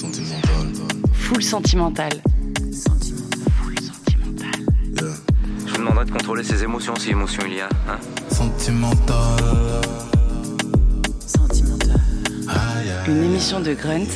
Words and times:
Sentimental. 0.00 0.66
Full 1.12 1.42
sentimental. 1.42 2.10
Full 3.52 3.78
sentimental. 3.78 4.60
Yeah. 4.94 5.14
Je 5.66 5.72
vous 5.72 5.76
demanderai 5.76 6.06
de 6.06 6.10
contrôler 6.10 6.42
ses 6.42 6.62
émotions 6.62 6.94
si 6.96 7.10
émotion 7.10 7.42
il 7.46 7.56
y 7.56 7.60
a. 7.60 7.68
Hein 7.86 7.98
Sentimental. 8.30 9.18
Aïe. 12.48 12.92
Une 13.08 13.24
émission 13.24 13.60
de 13.60 13.74
Grunt 13.74 14.08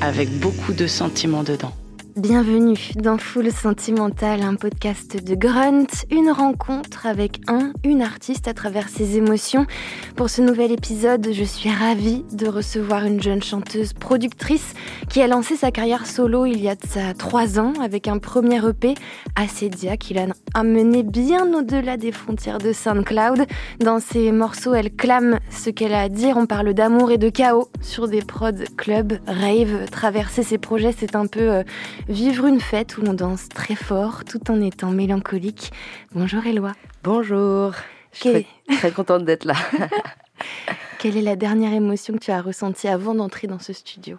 avec 0.00 0.38
beaucoup 0.38 0.72
de 0.72 0.86
sentiments 0.86 1.42
dedans. 1.42 1.72
Bienvenue 2.16 2.78
dans 2.94 3.18
Full 3.18 3.50
Sentimental, 3.50 4.42
un 4.42 4.54
podcast 4.54 5.24
de 5.24 5.34
Grunt, 5.34 5.88
une 6.12 6.30
rencontre 6.30 7.06
avec 7.06 7.40
un, 7.48 7.72
une 7.82 8.02
artiste 8.02 8.46
à 8.46 8.54
travers 8.54 8.88
ses 8.88 9.16
émotions. 9.16 9.66
Pour 10.14 10.30
ce 10.30 10.40
nouvel 10.40 10.70
épisode, 10.70 11.30
je 11.32 11.42
suis 11.42 11.70
ravie 11.70 12.24
de 12.32 12.46
recevoir 12.46 13.04
une 13.04 13.20
jeune 13.20 13.42
chanteuse 13.42 13.94
productrice 13.94 14.74
qui 15.08 15.22
a 15.22 15.26
lancé 15.26 15.56
sa 15.56 15.72
carrière 15.72 16.06
solo 16.06 16.46
il 16.46 16.62
y 16.62 16.68
a 16.68 16.76
de 16.76 16.86
ça 16.86 17.14
trois 17.14 17.58
ans 17.58 17.72
avec 17.82 18.06
un 18.06 18.18
premier 18.18 18.64
EP, 18.64 18.94
Acedia, 19.34 19.96
qui 19.96 20.14
l'a 20.14 20.26
amené 20.54 21.02
bien 21.02 21.52
au-delà 21.52 21.96
des 21.96 22.12
frontières 22.12 22.58
de 22.58 22.72
SoundCloud. 22.72 23.44
Dans 23.80 23.98
ses 23.98 24.30
morceaux, 24.30 24.74
elle 24.74 24.94
clame 24.94 25.40
ce 25.50 25.68
qu'elle 25.68 25.92
a 25.92 26.02
à 26.02 26.08
dire. 26.08 26.36
On 26.36 26.46
parle 26.46 26.74
d'amour 26.74 27.10
et 27.10 27.18
de 27.18 27.28
chaos 27.28 27.70
sur 27.80 28.06
des 28.06 28.22
prods 28.22 28.52
club, 28.76 29.14
rave. 29.26 29.90
Traverser 29.90 30.44
ses 30.44 30.58
projets, 30.58 30.94
c'est 30.96 31.16
un 31.16 31.26
peu 31.26 31.50
euh, 31.50 31.62
vivre 32.08 32.46
une 32.46 32.60
fête 32.60 32.98
où 32.98 33.02
l'on 33.02 33.14
danse 33.14 33.48
très 33.48 33.74
fort 33.74 34.24
tout 34.24 34.50
en 34.50 34.60
étant 34.60 34.90
mélancolique. 34.90 35.72
Bonjour 36.12 36.44
Eloi. 36.46 36.72
Bonjour, 37.02 37.72
je 38.12 38.18
suis 38.18 38.46
très 38.78 38.90
contente 38.90 39.24
d'être 39.24 39.44
là. 39.44 39.54
Quelle 40.98 41.16
est 41.16 41.22
la 41.22 41.36
dernière 41.36 41.72
émotion 41.72 42.14
que 42.14 42.18
tu 42.18 42.30
as 42.30 42.40
ressentie 42.40 42.88
avant 42.88 43.14
d'entrer 43.14 43.46
dans 43.46 43.58
ce 43.58 43.72
studio? 43.72 44.18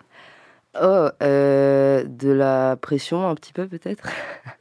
Oh, 0.81 1.07
euh, 1.21 2.03
de 2.03 2.29
la 2.29 2.75
pression 2.75 3.27
un 3.27 3.35
petit 3.35 3.53
peu 3.53 3.67
peut-être. 3.67 4.09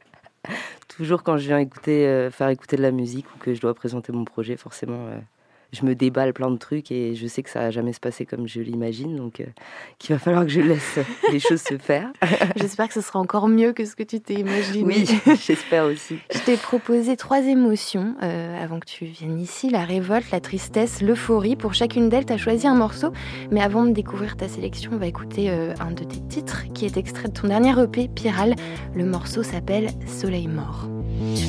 Toujours 0.87 1.23
quand 1.23 1.37
je 1.37 1.47
viens 1.47 1.59
écouter, 1.59 2.07
euh, 2.07 2.31
faire 2.31 2.49
écouter 2.49 2.77
de 2.77 2.81
la 2.81 2.91
musique 2.91 3.25
ou 3.35 3.37
que 3.37 3.53
je 3.53 3.59
dois 3.59 3.73
présenter 3.73 4.13
mon 4.13 4.23
projet, 4.23 4.55
forcément, 4.55 5.07
euh, 5.07 5.19
je 5.71 5.85
me 5.85 5.95
déballe 5.95 6.33
plein 6.33 6.51
de 6.51 6.57
trucs 6.57 6.91
et 6.91 7.15
je 7.15 7.27
sais 7.27 7.43
que 7.43 7.49
ça 7.49 7.59
va 7.59 7.71
jamais 7.71 7.93
se 7.93 7.99
passer 7.99 8.25
comme 8.25 8.47
je 8.47 8.61
l'imagine, 8.61 9.15
donc 9.15 9.39
euh, 9.39 9.45
qu'il 9.99 10.15
va 10.15 10.19
falloir 10.19 10.43
que 10.43 10.51
je 10.51 10.61
laisse 10.61 10.99
les 11.31 11.39
choses 11.39 11.61
se 11.61 11.77
faire. 11.77 12.11
J'espère 12.55 12.87
que 12.87 12.93
ce 12.93 13.01
sera 13.01 13.19
encore 13.19 13.47
mieux 13.47 13.73
que 13.73 13.85
ce 13.85 13.95
que 13.95 14.03
tu 14.03 14.19
t'es 14.19 14.35
imaginé. 14.35 14.83
Oui, 14.83 15.05
j'espère 15.45 15.85
aussi. 15.85 16.17
Je 16.33 16.39
t'ai 16.39 16.57
proposé 16.57 17.17
trois 17.17 17.41
émotions 17.41 18.15
euh, 18.23 18.63
avant 18.63 18.79
que 18.79 18.85
tu 18.85 19.05
viennes 19.05 19.39
ici 19.39 19.69
la 19.69 19.85
révolte, 19.85 20.31
la 20.31 20.39
tristesse, 20.39 21.01
l'euphorie. 21.01 21.55
Pour 21.55 21.73
chacune 21.73 22.09
d'elles, 22.09 22.25
tu 22.25 22.33
as 22.33 22.37
choisi 22.37 22.67
un 22.67 22.75
morceau. 22.75 23.11
Mais 23.51 23.61
avant 23.61 23.85
de 23.85 23.91
découvrir 23.91 24.37
ta 24.37 24.47
sélection, 24.47 24.91
on 24.93 24.97
va 24.97 25.07
écouter 25.07 25.49
euh, 25.49 25.73
un 25.79 25.91
de 25.91 26.03
tes 26.03 26.21
titres 26.27 26.63
qui 26.73 26.85
est 26.85 26.97
extrait 26.97 27.27
de 27.27 27.33
ton 27.33 27.47
dernier 27.47 27.73
EP, 27.81 28.07
Piral. 28.07 28.55
Le 28.95 29.05
morceau 29.05 29.43
s'appelle 29.43 29.89
Soleil 30.07 30.47
mort. 30.47 30.87
Tu 31.35 31.45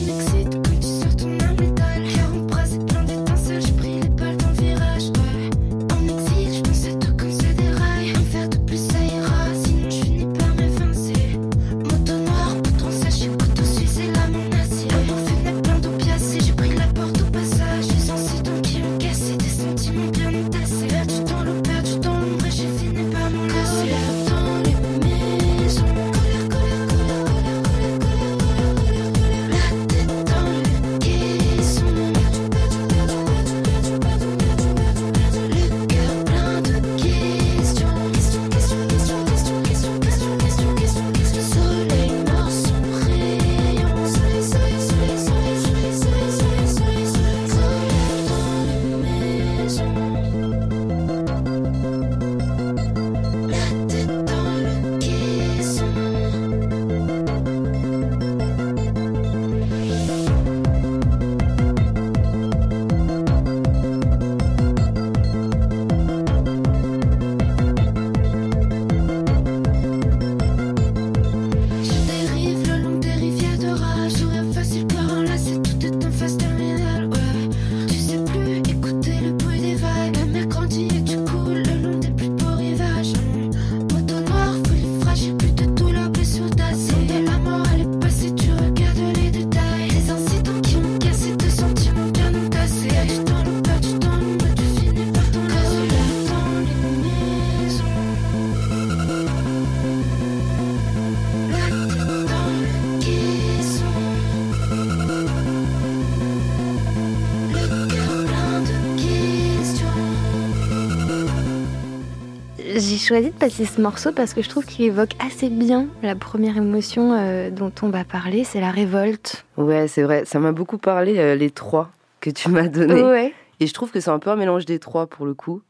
choisi 113.06 113.30
de 113.30 113.36
passer 113.36 113.64
ce 113.64 113.80
morceau 113.80 114.10
parce 114.12 114.34
que 114.34 114.42
je 114.42 114.48
trouve 114.48 114.64
qu'il 114.66 114.84
évoque 114.86 115.12
assez 115.24 115.48
bien 115.48 115.86
la 116.02 116.16
première 116.16 116.56
émotion 116.56 117.12
euh, 117.12 117.50
dont 117.50 117.72
on 117.82 117.88
va 117.88 118.04
parler, 118.04 118.42
c'est 118.42 118.60
la 118.60 118.70
révolte. 118.72 119.44
Ouais, 119.56 119.86
c'est 119.86 120.02
vrai, 120.02 120.24
ça 120.24 120.40
m'a 120.40 120.50
beaucoup 120.52 120.78
parlé, 120.78 121.18
euh, 121.18 121.34
les 121.36 121.50
trois 121.50 121.90
que 122.20 122.30
tu 122.30 122.48
m'as 122.50 122.68
donnés. 122.68 123.02
Ouais. 123.02 123.32
Et 123.60 123.66
je 123.68 123.72
trouve 123.74 123.90
que 123.92 124.00
c'est 124.00 124.10
un 124.10 124.18
peu 124.18 124.30
un 124.30 124.36
mélange 124.36 124.64
des 124.64 124.78
trois 124.80 125.06
pour 125.06 125.24
le 125.24 125.34
coup. 125.34 125.62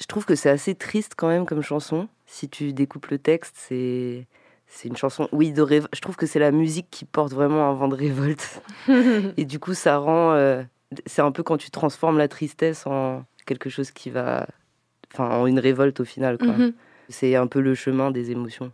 Je 0.00 0.06
trouve 0.06 0.24
que 0.24 0.34
c'est 0.36 0.50
assez 0.50 0.74
triste 0.74 1.14
quand 1.16 1.28
même 1.28 1.46
comme 1.46 1.62
chanson. 1.62 2.08
Si 2.26 2.48
tu 2.48 2.72
découpes 2.72 3.08
le 3.08 3.18
texte, 3.18 3.54
c'est 3.58 4.26
c'est 4.68 4.88
une 4.88 4.96
chanson, 4.96 5.28
oui, 5.32 5.52
de 5.52 5.62
rév- 5.62 5.86
Je 5.92 6.00
trouve 6.00 6.16
que 6.16 6.24
c'est 6.24 6.38
la 6.38 6.50
musique 6.50 6.86
qui 6.90 7.04
porte 7.04 7.32
vraiment 7.34 7.68
un 7.68 7.74
vent 7.74 7.88
de 7.88 7.94
révolte. 7.96 8.62
Et 9.36 9.44
du 9.44 9.58
coup, 9.58 9.74
ça 9.74 9.98
rend. 9.98 10.32
euh, 10.32 10.62
c'est 11.06 11.20
un 11.22 11.30
peu 11.32 11.42
quand 11.42 11.58
tu 11.58 11.70
transformes 11.70 12.16
la 12.18 12.28
tristesse 12.28 12.86
en 12.86 13.24
quelque 13.46 13.68
chose 13.68 13.90
qui 13.90 14.08
va. 14.10 14.46
Enfin, 15.12 15.28
en 15.30 15.46
une 15.46 15.58
révolte 15.58 16.00
au 16.00 16.04
final, 16.04 16.38
quoi. 16.38 16.48
Mhm. 16.52 16.72
C'est 17.08 17.34
un 17.36 17.46
peu 17.46 17.60
le 17.60 17.74
chemin 17.74 18.10
des 18.10 18.30
émotions. 18.30 18.72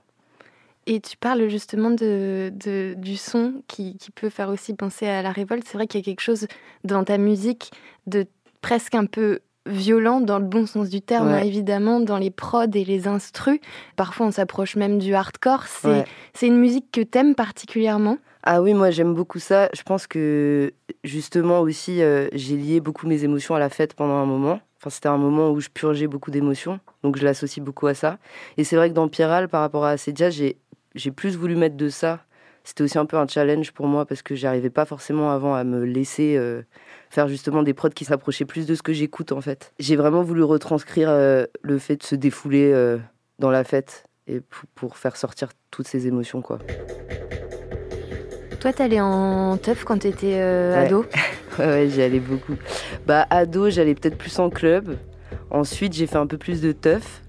Et 0.87 1.01
tu 1.01 1.17
parles 1.17 1.49
justement 1.49 1.91
de, 1.91 2.51
de- 2.55 2.95
du 2.97 3.17
son 3.17 3.63
qui, 3.67 3.97
qui 3.99 4.11
peut 4.11 4.31
faire 4.31 4.49
aussi 4.49 4.75
penser 4.75 5.07
à 5.07 5.21
la 5.23 5.33
révolte. 5.33 5.65
C'est 5.67 5.77
vrai 5.77 5.87
qu'il 5.87 6.01
y 6.01 6.03
a 6.03 6.05
quelque 6.05 6.21
chose 6.23 6.47
dans 6.85 7.05
ta 7.05 7.19
musique 7.19 7.73
de 8.07 8.27
presque 8.63 8.95
un 8.95 9.05
peu 9.05 9.41
violent 9.67 10.21
dans 10.23 10.39
le 10.39 10.47
bon 10.47 10.65
sens 10.67 10.89
du 10.89 11.03
terme, 11.03 11.33
Ouais. 11.33 11.47
évidemment, 11.47 12.01
dans 12.01 12.17
les 12.17 12.31
prods 12.31 12.65
et 12.73 12.85
les 12.85 13.07
instrus. 13.07 13.61
Parfois, 13.97 14.27
on 14.27 14.31
s'approche 14.31 14.77
même 14.77 14.99
du 14.99 15.13
hardcore. 15.15 15.67
C'est 15.67 15.89
Ouais. 15.89 16.05
c'est 16.33 16.47
une 16.47 16.57
musique 16.59 16.87
que 16.91 17.03
t'aimes 17.03 17.35
particulièrement? 17.35 18.17
Ah 18.45 18.63
oui, 18.63 18.73
moi 18.73 18.91
j'aime 18.91 19.13
beaucoup 19.15 19.41
ça. 19.41 19.69
Je 19.75 19.83
pense 19.83 20.07
que 20.07 20.73
justement 21.05 21.61
aussi, 21.61 22.01
euh, 22.03 22.29
j'ai 22.33 22.57
lié 22.57 22.81
beaucoup 22.81 23.07
mes 23.07 23.25
émotions 23.25 23.55
à 23.55 23.59
la 23.59 23.69
fête 23.69 23.93
pendant 23.93 24.15
un 24.15 24.25
moment. 24.27 24.61
Enfin, 24.81 24.91
c'était 24.91 25.09
un 25.09 25.19
moment 25.19 25.51
où 25.51 25.61
je 25.61 25.69
purgeais 25.69 26.07
beaucoup 26.07 26.31
d'émotions, 26.31 26.79
donc 27.03 27.17
je 27.17 27.25
l'associe 27.25 27.65
beaucoup 27.65 27.89
à 27.89 27.95
ça. 27.95 28.19
Et 28.57 28.65
c'est 28.65 28.77
vrai 28.77 28.91
que 28.91 28.95
dans 28.95 29.09
Piral, 29.09 29.49
par 29.49 29.61
rapport 29.61 29.85
à 29.85 29.91
Acedia, 29.91 30.31
j'ai 30.31 31.11
plus 31.11 31.37
voulu 31.37 31.57
mettre 31.57 31.77
de 31.77 31.89
ça. 31.89 32.21
C'était 32.63 32.83
aussi 32.85 32.99
un 32.99 33.07
peu 33.07 33.17
un 33.17 33.27
challenge 33.27 33.73
pour 33.73 33.87
moi 33.87 34.05
parce 34.05 34.21
que 34.23 34.35
j'arrivais 34.35 34.71
pas 34.71 34.85
forcément 34.85 35.33
avant 35.33 35.55
à 35.55 35.65
me 35.65 35.85
laisser 35.85 36.37
euh, 36.37 36.63
faire 37.09 37.27
justement 37.27 37.63
des 37.63 37.73
prods 37.73 37.89
qui 37.89 38.05
s'approchaient 38.05 38.45
plus 38.45 38.67
de 38.67 38.75
ce 38.75 38.83
que 38.83 38.93
j'écoute 38.93 39.33
en 39.33 39.41
fait. 39.41 39.73
J'ai 39.79 39.97
vraiment 39.97 40.23
voulu 40.23 40.43
retranscrire 40.43 41.09
euh, 41.09 41.47
le 41.63 41.79
fait 41.79 41.97
de 41.97 42.03
se 42.03 42.15
défouler 42.15 42.71
euh, 42.73 42.99
dans 43.39 43.51
la 43.51 43.65
fête 43.65 44.05
et 44.27 44.43
pour, 44.75 44.99
faire 44.99 45.17
sortir 45.17 45.49
toutes 45.71 45.89
ces 45.89 46.07
émotions 46.07 46.43
quoi. 46.43 46.59
Toi, 48.61 48.73
t'allais 48.75 49.01
en 49.01 49.57
teuf 49.57 49.85
quand 49.85 49.99
t'étais 49.99 50.35
Ouais. 50.35 50.77
ado? 50.77 51.07
Ouais, 51.67 51.89
j'y 51.89 52.03
allais 52.03 52.21
beaucoup. 52.21 52.55
Bah, 53.07 53.27
ado, 53.31 53.71
j'allais 53.71 53.95
peut-être 53.95 54.17
plus 54.19 54.39
en 54.39 54.51
club. 54.51 54.97
Ensuite, 55.51 55.93
j'ai 55.95 56.07
fait 56.07 56.17
un 56.19 56.27
peu 56.27 56.37
plus 56.39 56.61
de 56.61 56.73
teuf. 56.73 57.23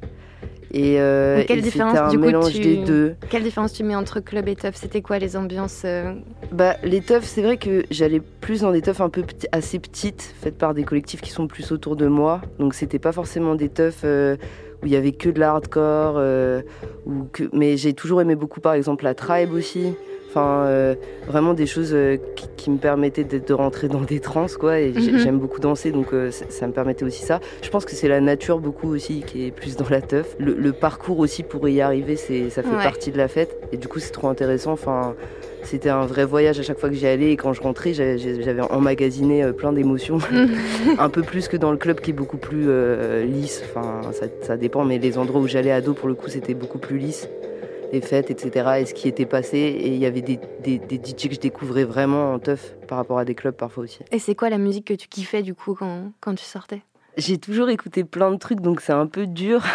Et, 0.72 1.00
euh, 1.00 1.44
quelle 1.48 1.60
et 1.60 1.62
différence, 1.64 1.98
un 1.98 2.10
du 2.10 2.20
coup, 2.20 2.26
mélange 2.26 2.52
tu- 2.52 2.60
des 2.62 2.76
deux. 2.78 3.16
Quelle 3.32 3.42
différence 3.42 3.74
tu 3.74 3.84
mets 3.84 3.96
entre 3.96 4.20
club 4.20 4.48
et 4.48 4.56
teuf? 4.56 4.76
C'était 4.76 5.02
quoi 5.02 5.18
les 5.18 5.36
ambiances 5.36 5.82
euh, 5.84 6.14
Bah, 6.52 6.76
les 6.84 7.02
teufs, 7.02 7.24
c'est 7.26 7.42
vrai 7.42 7.58
que 7.58 7.84
j'allais 7.90 8.20
plus 8.20 8.62
dans 8.62 8.72
des 8.72 8.82
teufs 8.84 9.02
un 9.02 9.10
peu 9.10 9.24
assez 9.52 9.80
petites, 9.80 10.22
faites 10.42 10.58
par 10.60 10.76
des 10.76 10.84
collectifs 10.84 11.22
qui 11.22 11.32
sont 11.32 11.48
plus 11.48 11.72
autour 11.72 11.96
de 11.96 12.06
moi. 12.06 12.42
Donc, 12.60 12.76
c'était 12.76 13.00
pas 13.00 13.12
forcément 13.12 13.56
des 13.56 13.70
teufs 13.70 14.02
euh, 14.04 14.36
où 14.84 14.86
il 14.86 14.92
y 14.92 14.96
avait 14.96 15.12
que 15.14 15.30
de 15.30 15.40
la 15.40 15.50
hardcore. 15.52 16.16
euh, 16.18 16.62
ou 17.08 17.24
que... 17.34 17.46
Mais 17.52 17.76
j'ai 17.78 17.94
toujours 17.94 18.22
aimé 18.22 18.36
beaucoup, 18.36 18.60
par 18.60 18.74
exemple, 18.74 19.06
la 19.06 19.16
tribe 19.16 19.54
aussi. 19.54 19.94
Enfin, 20.30 20.66
euh, 20.68 20.94
vraiment 21.28 21.56
des 21.56 21.66
choses 21.66 21.90
euh, 21.92 22.18
qui, 22.36 22.48
qui 22.56 22.70
me 22.70 22.78
permettaient 22.78 23.24
de, 23.24 23.40
de 23.40 23.54
rentrer 23.54 23.88
dans 23.88 24.02
des 24.02 24.20
trans, 24.20 24.46
quoi. 24.60 24.80
Et 24.80 24.92
Mhm. 24.92 25.18
j'aime 25.18 25.40
beaucoup 25.40 25.60
danser, 25.60 25.92
donc 25.92 26.14
euh, 26.14 26.30
ça, 26.30 26.46
ça 26.50 26.68
me 26.68 26.72
permettait 26.72 27.04
aussi 27.04 27.24
ça. 27.26 27.40
Je 27.64 27.70
pense 27.70 27.84
que 27.84 27.96
c'est 27.96 28.08
la 28.08 28.22
nature 28.22 28.60
beaucoup 28.60 28.90
aussi 28.90 29.24
qui 29.26 29.48
est 29.48 29.52
plus 29.52 29.76
dans 29.76 29.90
la 29.90 30.02
teuf. 30.02 30.36
Le, 30.38 30.54
le 30.54 30.72
parcours 30.72 31.18
aussi 31.18 31.42
pour 31.42 31.68
y 31.68 31.82
arriver, 31.82 32.16
c'est, 32.16 32.52
ça 32.52 32.62
fait 32.62 32.76
Ouais. 32.76 32.84
partie 32.84 33.10
de 33.12 33.18
la 33.18 33.28
fête. 33.28 33.58
Et 33.72 33.78
du 33.78 33.88
coup, 33.88 33.98
c'est 34.00 34.12
trop 34.12 34.28
intéressant. 34.28 34.72
Enfin, 34.74 35.16
c'était 35.64 35.90
un 35.90 36.06
vrai 36.06 36.26
voyage 36.26 36.60
à 36.60 36.64
chaque 36.64 36.78
fois 36.78 36.90
que 36.90 36.96
j'y 36.96 37.08
allais. 37.08 37.32
Et 37.32 37.36
quand 37.36 37.54
je 37.54 37.62
rentrais, 37.62 37.94
j'avais, 37.96 38.20
j'avais 38.20 38.62
emmagasiné 38.62 39.52
plein 39.54 39.74
d'émotions. 39.74 40.20
un 41.00 41.10
peu 41.10 41.24
plus 41.24 41.48
que 41.48 41.58
dans 41.58 41.72
le 41.72 41.78
club 41.78 42.02
qui 42.02 42.12
est 42.12 42.14
beaucoup 42.14 42.38
plus 42.38 42.68
lisse. 43.26 43.64
Enfin, 43.66 44.12
ça, 44.12 44.28
ça 44.44 44.58
dépend, 44.58 44.86
mais 44.86 45.00
les 45.00 45.18
endroits 45.18 45.42
où 45.42 45.48
j'allais 45.48 45.72
ado, 45.72 45.94
pour 45.94 46.08
le 46.08 46.14
coup, 46.14 46.30
c'était 46.30 46.54
beaucoup 46.54 46.78
plus 46.78 47.00
lisse. 47.00 47.28
Les 47.92 48.02
fêtes, 48.02 48.32
etc. 48.32 48.80
Et 48.80 48.86
ce 48.86 48.94
qui 48.94 49.08
était 49.08 49.26
passé. 49.26 49.58
Et 49.58 49.88
il 49.90 49.98
y 49.98 50.06
avait 50.06 50.22
des, 50.22 50.40
des, 50.64 50.78
des 50.78 50.96
DJ 50.96 51.28
que 51.28 51.36
je 51.36 51.40
découvrais 51.40 51.84
vraiment 51.84 52.34
en 52.34 52.40
teuf 52.40 52.76
par 52.88 52.98
rapport 52.98 53.18
à 53.20 53.26
des 53.26 53.36
clubs 53.36 53.56
parfois 53.56 53.84
aussi. 53.84 54.00
Et 54.12 54.20
c'est 54.20 54.36
quoi 54.36 54.50
la 54.50 54.58
musique 54.58 54.86
que 54.86 54.94
tu 54.94 55.08
kiffais 55.08 55.42
du 55.42 55.56
coup 55.56 55.74
quand, 55.74 56.12
quand 56.20 56.36
tu 56.36 56.46
sortais? 56.46 56.82
J'ai 57.18 57.38
toujours 57.38 57.70
écouté 57.70 58.04
plein 58.04 58.32
de 58.32 58.38
trucs, 58.38 58.62
donc 58.62 58.82
c'est 58.82 58.94
un 58.94 59.08
peu 59.08 59.28
dur. 59.28 59.64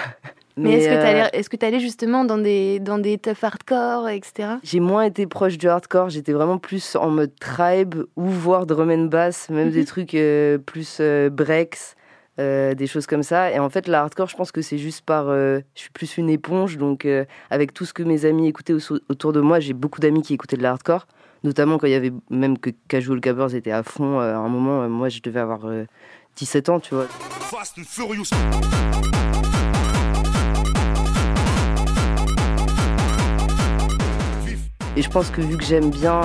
Mais, 0.56 0.74
est-ce 0.74 0.88
que 0.88 1.36
euh, 1.36 1.42
que 1.50 1.56
t'allais 1.56 1.80
justement 1.80 2.24
dans 2.24 2.38
des, 2.38 2.78
dans 2.78 2.98
des 2.98 3.18
teufs 3.18 3.42
hardcore, 3.42 4.08
etc. 4.08 4.54
J'ai 4.62 4.78
moins 4.78 5.02
été 5.02 5.26
proche 5.26 5.58
du 5.58 5.68
hardcore, 5.68 6.10
j'étais 6.10 6.32
vraiment 6.32 6.58
plus 6.58 6.94
en 6.94 7.10
mode 7.10 7.32
tribe 7.40 8.04
ou 8.14 8.26
voire 8.26 8.64
drum 8.64 8.90
and 8.90 9.06
bass, 9.06 9.50
même 9.50 9.70
des 9.70 9.84
trucs 9.84 10.14
euh, 10.14 10.58
plus 10.58 10.98
euh, 11.00 11.28
breaks, 11.28 11.96
euh, 12.40 12.74
des 12.74 12.86
choses 12.86 13.06
comme 13.06 13.22
ça. 13.22 13.50
Et 13.52 13.58
en 13.58 13.70
fait, 13.70 13.86
la 13.88 14.02
hardcore, 14.02 14.28
je 14.28 14.36
pense 14.36 14.52
que 14.52 14.62
c'est 14.62 14.78
juste 14.78 15.02
par. 15.04 15.28
euh, 15.28 15.60
je 15.74 15.82
suis 15.82 15.90
plus 15.90 16.16
une 16.18 16.28
éponge, 16.30 16.76
donc 16.78 17.04
euh, 17.04 17.24
avec 17.50 17.72
tout 17.72 17.84
ce 17.84 17.92
que 17.94 18.02
mes 18.02 18.24
amis 18.24 18.48
écoutaient 18.48 18.72
au- 18.74 18.98
autour 19.08 19.32
de 19.32 19.40
moi, 19.40 19.60
j'ai 19.60 19.72
beaucoup 19.74 20.00
d'amis 20.00 20.22
qui 20.22 20.34
écoutaient 20.34 20.56
de 20.56 20.62
la 20.62 20.70
hardcore, 20.72 21.06
notamment 21.44 21.78
quand 21.78 21.86
il 21.86 21.92
y 21.92 21.96
avait 21.96 22.12
même 22.30 22.58
que 22.58 22.70
Casual 22.88 23.20
Gabbers 23.20 23.54
était 23.54 23.70
à 23.72 23.82
fond. 23.82 24.18
à 24.18 24.34
un 24.36 24.48
moment, 24.48 24.88
moi, 24.88 25.08
je 25.08 25.20
devais 25.20 25.40
avoir 25.40 25.66
euh, 25.66 25.84
17 26.36 26.68
ans, 26.70 26.80
tu 26.80 26.94
vois. 26.94 27.06
Fast 27.06 27.78
and 27.78 27.82
Furious. 27.86 28.30
Et 34.96 35.02
je 35.02 35.10
pense 35.10 35.30
que 35.30 35.40
vu 35.40 35.56
que 35.56 35.64
j'aime 35.64 35.90
bien 35.90 36.20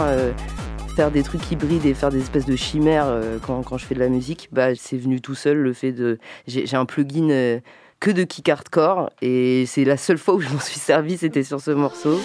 faire 1.00 1.12
des 1.12 1.24
trucs 1.24 1.50
hybrides 1.50 1.86
et 1.86 1.94
faire 1.94 2.10
des 2.10 2.19
espèces 2.19 2.46
de 2.46 2.57
chimères 2.57 3.06
euh, 3.07 3.38
quand, 3.42 3.63
quand 3.63 3.78
je 3.78 3.86
fais 3.86 3.96
de 3.96 4.01
la 4.01 4.10
musique, 4.10 4.50
bah, 4.51 4.75
c'est 4.75 4.98
venu 4.98 5.22
tout 5.22 5.34
seul 5.34 5.56
le 5.56 5.72
fait 5.72 5.94
de. 5.94 6.19
J'ai 6.46 6.75
un 6.75 6.84
plugin 6.84 7.30
euh, 7.30 7.62
que 8.01 8.12
de 8.12 8.24
kick 8.24 8.50
hardcore 8.50 9.10
et 9.22 9.63
c'est 9.66 9.86
la 9.86 9.96
seule 9.96 10.18
fois 10.18 10.34
où 10.34 10.42
je 10.42 10.50
m'en 10.50 10.60
suis 10.60 10.78
servi, 10.78 11.18
c'était 11.18 11.44
sur 11.44 11.62
ce 11.62 11.72
morceau. 11.72 12.19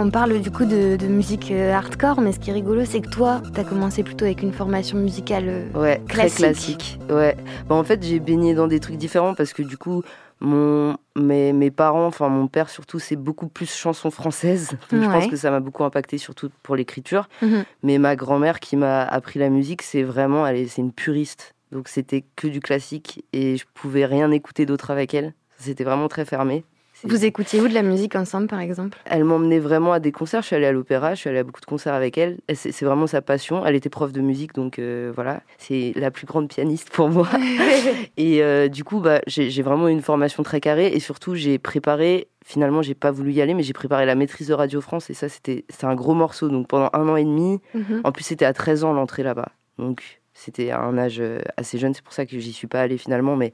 On 0.00 0.10
parle 0.10 0.40
du 0.40 0.50
coup 0.50 0.64
de, 0.64 0.96
de 0.96 1.06
musique 1.06 1.50
euh, 1.50 1.72
hardcore, 1.72 2.20
mais 2.20 2.32
ce 2.32 2.38
qui 2.38 2.50
est 2.50 2.52
rigolo, 2.54 2.84
c'est 2.84 3.00
que 3.00 3.08
toi, 3.08 3.42
t'as 3.54 3.64
commencé 3.64 4.02
plutôt 4.02 4.24
avec 4.24 4.42
une 4.42 4.52
formation 4.52 4.98
musicale. 4.98 5.44
euh, 5.46 5.68
Ouais, 5.74 5.98
très 6.08 6.28
Classique. 6.30 6.36
classique. 6.38 6.98
Ouais. 7.10 7.36
Bah, 7.68 7.74
en 7.74 7.84
fait, 7.84 8.02
j'ai 8.02 8.18
baigné 8.20 8.54
dans 8.54 8.66
des 8.66 8.80
trucs 8.80 8.96
différents 8.96 9.34
parce 9.34 9.52
que 9.52 9.62
du 9.62 9.76
coup, 9.76 10.02
mon, 10.40 10.96
mes, 11.16 11.52
mes 11.52 11.70
parents, 11.70 12.06
enfin 12.06 12.28
mon 12.30 12.46
père 12.46 12.70
surtout, 12.70 12.98
c'est 12.98 13.16
beaucoup 13.16 13.48
plus 13.48 13.70
chanson 13.70 14.10
française. 14.10 14.70
Donc 14.90 15.02
je 15.02 15.06
pense 15.06 15.24
Ouais. 15.24 15.30
que 15.30 15.36
ça 15.36 15.50
m'a 15.50 15.60
beaucoup 15.60 15.84
impacté, 15.84 16.16
surtout 16.18 16.48
pour 16.62 16.76
l'écriture. 16.76 17.28
Mhm. 17.42 17.64
Mais 17.82 17.98
ma 17.98 18.16
grand-mère 18.16 18.58
qui 18.60 18.76
m'a 18.76 19.02
appris 19.02 19.38
la 19.38 19.50
musique, 19.50 19.82
c'est 19.82 20.02
vraiment, 20.02 20.46
elle 20.46 20.56
est, 20.56 20.66
c'est 20.68 20.80
une 20.82 20.92
puriste. 20.92 21.54
Donc 21.72 21.88
c'était 21.88 22.24
que 22.36 22.48
du 22.48 22.60
classique 22.60 23.24
et 23.32 23.56
je 23.56 23.64
pouvais 23.74 24.06
rien 24.06 24.30
écouter 24.30 24.66
d'autre 24.66 24.90
avec 24.90 25.14
elle. 25.14 25.34
C'était 25.58 25.84
vraiment 25.84 26.08
très 26.08 26.24
fermé. 26.24 26.64
Vous 27.04 27.24
écoutiez 27.24 27.60
où 27.60 27.68
de 27.68 27.74
la 27.74 27.82
musique 27.82 28.14
ensemble, 28.14 28.46
par 28.46 28.60
exemple? 28.60 28.98
Elle 29.06 29.24
m'emmenait 29.24 29.58
vraiment 29.58 29.92
à 29.92 30.00
des 30.00 30.12
concerts. 30.12 30.42
Je 30.42 30.48
suis 30.48 30.56
allée 30.56 30.66
à 30.66 30.72
l'opéra, 30.72 31.14
je 31.14 31.20
suis 31.20 31.30
allée 31.30 31.38
à 31.38 31.44
beaucoup 31.44 31.60
de 31.60 31.66
concerts 31.66 31.94
avec 31.94 32.18
elle. 32.18 32.38
C'est 32.54 32.84
vraiment 32.84 33.06
sa 33.06 33.22
passion. 33.22 33.64
Elle 33.64 33.74
était 33.74 33.88
prof 33.88 34.12
de 34.12 34.20
musique, 34.20 34.54
donc 34.54 34.78
euh, 34.78 35.10
voilà, 35.14 35.42
c'est 35.58 35.92
la 35.96 36.10
plus 36.10 36.26
grande 36.26 36.48
pianiste 36.48 36.90
pour 36.90 37.08
moi. 37.08 37.28
et 38.16 38.42
euh, 38.42 38.68
du 38.68 38.84
coup, 38.84 39.00
bah, 39.00 39.20
j'ai 39.26 39.62
vraiment 39.62 39.88
une 39.88 40.02
formation 40.02 40.42
très 40.42 40.60
carrée. 40.60 40.88
Et 40.88 41.00
surtout, 41.00 41.34
j'ai 41.34 41.58
préparé. 41.58 42.28
Finalement, 42.44 42.82
j'ai 42.82 42.94
pas 42.94 43.10
voulu 43.10 43.32
y 43.32 43.40
aller, 43.40 43.54
mais 43.54 43.62
j'ai 43.62 43.72
préparé 43.72 44.06
la 44.06 44.14
maîtrise 44.14 44.48
de 44.48 44.54
Radio 44.54 44.80
France. 44.80 45.10
Et 45.10 45.14
ça, 45.14 45.28
c'était 45.28 45.64
c'était 45.68 45.86
un 45.86 45.94
gros 45.94 46.14
morceau. 46.14 46.48
Donc 46.48 46.68
pendant 46.68 46.90
un 46.92 47.08
an 47.08 47.16
et 47.16 47.24
demi, 47.24 47.60
Mhm. 47.74 48.00
en 48.04 48.12
plus, 48.12 48.24
c'était 48.24 48.44
à 48.44 48.52
13 48.52 48.84
ans 48.84 48.92
l'entrée 48.92 49.22
là-bas. 49.22 49.48
Donc, 49.78 50.19
c'était 50.40 50.70
à 50.70 50.80
un 50.80 50.96
âge 50.96 51.18
euh, 51.20 51.40
assez 51.56 51.78
jeune. 51.78 51.92
C'est 51.94 52.02
pour 52.02 52.12
ça 52.12 52.24
que 52.26 52.38
j'y 52.38 52.52
suis 52.52 52.66
pas 52.66 52.80
allée 52.80 52.98
finalement. 52.98 53.36
Mais 53.36 53.52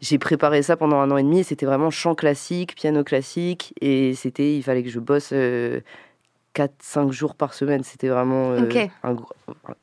j'ai 0.00 0.18
préparé 0.18 0.62
ça 0.62 0.76
pendant 0.76 0.96
un 0.98 1.10
an 1.10 1.16
et 1.16 1.22
demi. 1.22 1.40
Et 1.40 1.42
c'était 1.44 1.66
vraiment 1.66 1.90
chant 1.90 2.14
classique, 2.14 2.74
piano 2.74 3.04
classique. 3.04 3.72
Et 3.80 4.14
c'était, 4.14 4.56
il 4.56 4.62
fallait 4.62 4.82
que 4.82 4.90
je 4.90 4.98
bosse 5.00 5.32
4-5 6.54 7.10
jours 7.10 7.34
par 7.34 7.54
semaine. 7.54 7.82
C'était 7.84 8.08
vraiment 8.08 8.52
euh, 8.52 8.68
un 9.02 9.10
un 9.12 9.16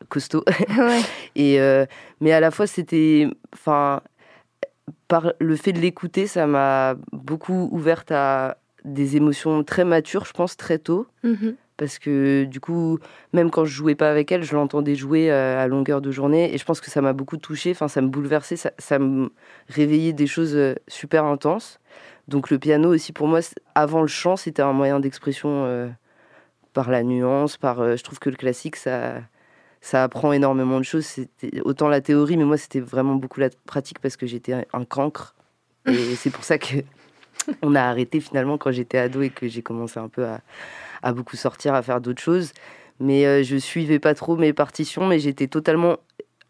costaud. 0.09 0.43
ouais. 0.77 1.01
Et, 1.35 1.59
euh, 1.59 1.85
mais 2.19 2.31
à 2.31 2.39
la 2.39 2.51
fois, 2.51 2.67
c'était. 2.67 3.27
Enfin, 3.53 4.01
par 5.07 5.33
le 5.39 5.55
fait 5.55 5.73
de 5.73 5.79
l'écouter, 5.79 6.27
ça 6.27 6.47
m'a 6.47 6.95
beaucoup 7.11 7.69
ouverte 7.71 8.11
à 8.11 8.57
des 8.85 9.15
émotions 9.17 9.63
très 9.63 9.85
matures, 9.85 10.25
je 10.25 10.31
pense, 10.33 10.57
très 10.57 10.79
tôt 10.79 11.07
Mhm. 11.23 11.55
Parce 11.81 11.97
que 11.97 12.43
du 12.43 12.59
coup, 12.59 12.99
même 13.33 13.49
quand 13.49 13.65
je 13.65 13.71
jouais 13.73 13.95
pas 13.95 14.11
avec 14.11 14.31
elle, 14.31 14.43
je 14.43 14.53
l'entendais 14.53 14.93
jouer 14.93 15.31
euh, 15.31 15.59
à 15.59 15.65
longueur 15.65 15.99
de 15.99 16.11
journée 16.11 16.53
et 16.53 16.59
je 16.59 16.63
pense 16.63 16.79
que 16.79 16.91
ça 16.91 17.01
m'a 17.01 17.11
beaucoup 17.11 17.37
touchée, 17.37 17.71
enfin 17.71 17.87
ça 17.87 18.01
me 18.01 18.07
bouleversait, 18.07 18.55
ça, 18.55 18.71
ça 18.77 18.99
me 18.99 19.31
réveillait 19.67 20.13
des 20.13 20.27
choses 20.27 20.55
euh, 20.55 20.75
super 20.87 21.25
intenses. 21.25 21.79
Donc 22.27 22.51
le 22.51 22.59
piano 22.59 22.93
aussi 22.93 23.13
pour 23.13 23.27
moi, 23.27 23.39
avant 23.73 24.01
le 24.01 24.07
chant, 24.07 24.35
c'était 24.35 24.61
un 24.61 24.73
moyen 24.73 24.99
d'expression 24.99 25.65
euh, 25.65 25.89
par 26.73 26.91
la 26.91 27.01
nuance, 27.01 27.57
par 27.57 27.79
euh, 27.79 27.95
je 27.95 28.03
trouve 28.03 28.19
que 28.19 28.29
le 28.29 28.35
classique 28.35 28.75
ça 28.75 29.15
ça 29.81 30.03
apprend 30.03 30.33
énormément 30.33 30.77
de 30.77 30.85
choses, 30.85 31.07
c'était 31.07 31.61
autant 31.61 31.87
la 31.87 32.01
théorie 32.01 32.37
mais 32.37 32.45
moi 32.45 32.57
c'était 32.57 32.79
vraiment 32.79 33.15
beaucoup 33.15 33.39
la 33.39 33.49
pratique 33.65 33.97
parce 33.97 34.17
que 34.17 34.27
j'étais 34.27 34.67
un 34.71 34.85
cancre. 34.85 35.33
Et 35.87 35.95
c'est 36.15 36.29
pour 36.29 36.43
ça 36.43 36.59
que 36.59 36.75
on 37.61 37.75
a 37.75 37.81
arrêté 37.81 38.19
finalement 38.19 38.57
quand 38.57 38.71
j'étais 38.71 38.97
ado 38.97 39.21
et 39.21 39.29
que 39.29 39.47
j'ai 39.47 39.61
commencé 39.61 39.99
un 39.99 40.07
peu 40.09 40.25
à, 40.25 40.39
à 41.03 41.13
beaucoup 41.13 41.35
sortir, 41.35 41.73
à 41.73 41.81
faire 41.81 42.01
d'autres 42.01 42.21
choses. 42.21 42.51
Mais 42.99 43.25
euh, 43.25 43.43
je 43.43 43.57
suivais 43.57 43.99
pas 43.99 44.13
trop 44.13 44.35
mes 44.37 44.53
partitions, 44.53 45.07
mais 45.07 45.19
j'étais 45.19 45.47
totalement 45.47 45.97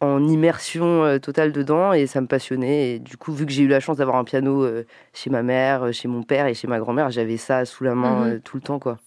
en 0.01 0.27
immersion 0.27 1.03
euh, 1.03 1.19
totale 1.19 1.51
dedans 1.51 1.93
et 1.93 2.07
ça 2.07 2.19
me 2.21 2.27
passionnait. 2.27 2.95
Et 2.95 2.99
du 2.99 3.17
coup, 3.17 3.31
vu 3.33 3.45
que 3.45 3.51
j'ai 3.51 3.63
eu 3.63 3.67
la 3.67 3.79
chance 3.79 3.97
d'avoir 3.97 4.17
un 4.17 4.23
piano 4.23 4.63
euh, 4.63 4.83
chez 5.13 5.29
ma 5.29 5.43
mère, 5.43 5.93
chez 5.93 6.07
mon 6.07 6.23
père 6.23 6.47
et 6.47 6.53
chez 6.55 6.67
ma 6.67 6.79
grand-mère, 6.79 7.11
j'avais 7.11 7.37
ça 7.37 7.65
sous 7.65 7.83
la 7.83 7.93
main 7.95 8.25
Mhm. 8.25 8.31
euh, 8.33 8.39
tout 8.43 8.57
le 8.57 8.61
temps, 8.63 8.79
quoi. 8.79 8.97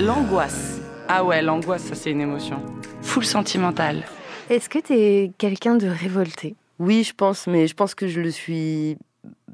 L'angoisse. 0.00 0.80
Ah 1.08 1.24
ouais, 1.24 1.42
l'angoisse, 1.42 1.82
ça 1.84 1.94
c'est 1.94 2.10
une 2.10 2.20
émotion. 2.20 2.60
Full 3.02 3.24
sentimentale. 3.24 4.02
Est-ce 4.50 4.68
que 4.68 4.78
t'es 4.78 5.32
quelqu'un 5.38 5.76
de 5.76 5.86
révolté? 5.86 6.56
Oui, 6.78 7.04
je 7.04 7.14
pense, 7.14 7.46
mais 7.46 7.66
je 7.66 7.74
pense 7.74 7.94
que 7.94 8.06
je 8.08 8.20
le 8.20 8.30
suis 8.30 8.96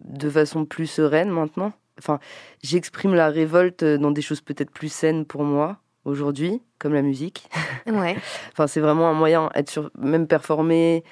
de 0.05 0.29
façon 0.31 0.65
plus 0.65 0.87
sereine 0.87 1.31
maintenant. 1.31 1.73
Enfin, 1.99 2.19
j'exprime 2.63 3.15
la 3.15 3.29
révolte 3.29 3.85
dans 3.85 4.11
des 4.11 4.23
choses 4.23 4.41
peut-être 4.41 4.71
plus 4.71 4.93
saines 4.93 5.25
pour 5.25 5.45
moi 5.45 5.79
aujourd'hui, 6.05 6.61
comme 6.79 6.95
la 6.95 7.03
musique. 7.03 7.49
Ouais. 7.87 8.17
Enfin, 8.53 8.67
c'est 8.67 8.81
vraiment 8.81 9.09
un 9.09 9.13
moyen, 9.15 9.51
être 9.55 9.71
sur, 9.71 9.91
même 9.99 10.27
performer, 10.27 11.05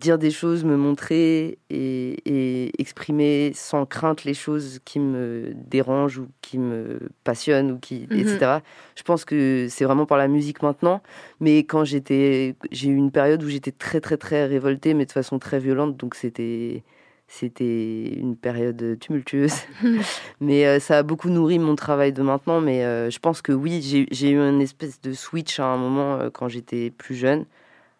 dire 0.00 0.16
des 0.16 0.30
choses, 0.30 0.64
me 0.64 0.76
montrer 0.76 1.58
et, 1.70 2.16
et 2.24 2.80
exprimer 2.80 3.50
sans 3.54 3.84
crainte 3.84 4.22
les 4.24 4.32
choses 4.32 4.78
qui 4.84 5.00
me 5.00 5.52
dérangent 5.54 6.18
ou 6.18 6.28
qui 6.40 6.56
me 6.58 7.00
passionnent 7.24 7.72
ou 7.72 7.78
qui, 7.78 8.06
Mhm. 8.10 8.18
etc. 8.20 8.62
Je 8.96 9.02
pense 9.02 9.24
que 9.24 9.66
c'est 9.68 9.84
vraiment 9.84 10.06
par 10.06 10.16
la 10.18 10.28
musique 10.28 10.62
maintenant. 10.62 11.02
Mais 11.40 11.58
quand 11.64 11.84
j'étais, 11.84 12.54
j'ai 12.70 12.88
eu 12.88 12.94
une 12.96 13.10
période 13.10 13.42
où 13.42 13.48
j'étais 13.48 13.72
très 13.72 14.00
très 14.00 14.16
très 14.16 14.46
révoltée, 14.46 14.94
mais 14.94 15.04
de 15.04 15.12
façon 15.12 15.38
très 15.40 15.58
violente, 15.58 15.96
donc 15.96 16.14
c'était 16.14 16.84
c'était 17.28 18.08
une 18.14 18.36
période 18.36 18.98
tumultueuse. 18.98 19.52
mais 20.40 20.66
euh, 20.66 20.80
ça 20.80 20.98
a 20.98 21.02
beaucoup 21.02 21.28
nourri 21.28 21.58
mon 21.58 21.76
travail 21.76 22.12
de 22.12 22.22
maintenant. 22.22 22.60
Mais 22.60 22.84
euh, 22.84 23.10
je 23.10 23.18
pense 23.18 23.42
que 23.42 23.52
oui, 23.52 23.82
j'ai 24.10 24.30
eu 24.30 24.38
une 24.38 24.62
espèce 24.62 25.00
de 25.00 25.12
switch 25.12 25.60
à 25.60 25.66
un 25.66 25.76
moment 25.76 26.16
euh, 26.16 26.30
quand 26.30 26.48
j'étais 26.48 26.90
plus 26.90 27.14
jeune, 27.14 27.44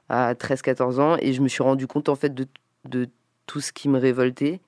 à 0.08 0.32
13-14 0.32 1.00
ans, 1.00 1.16
et 1.20 1.34
je 1.34 1.42
me 1.42 1.48
suis 1.48 1.62
rendu 1.62 1.86
compte 1.86 2.08
en 2.08 2.16
fait 2.16 2.34
de, 2.34 2.46
de 2.86 3.08
tout 3.46 3.60
ce 3.60 3.72
qui 3.72 3.90
me 3.90 3.98
révoltait, 3.98 4.60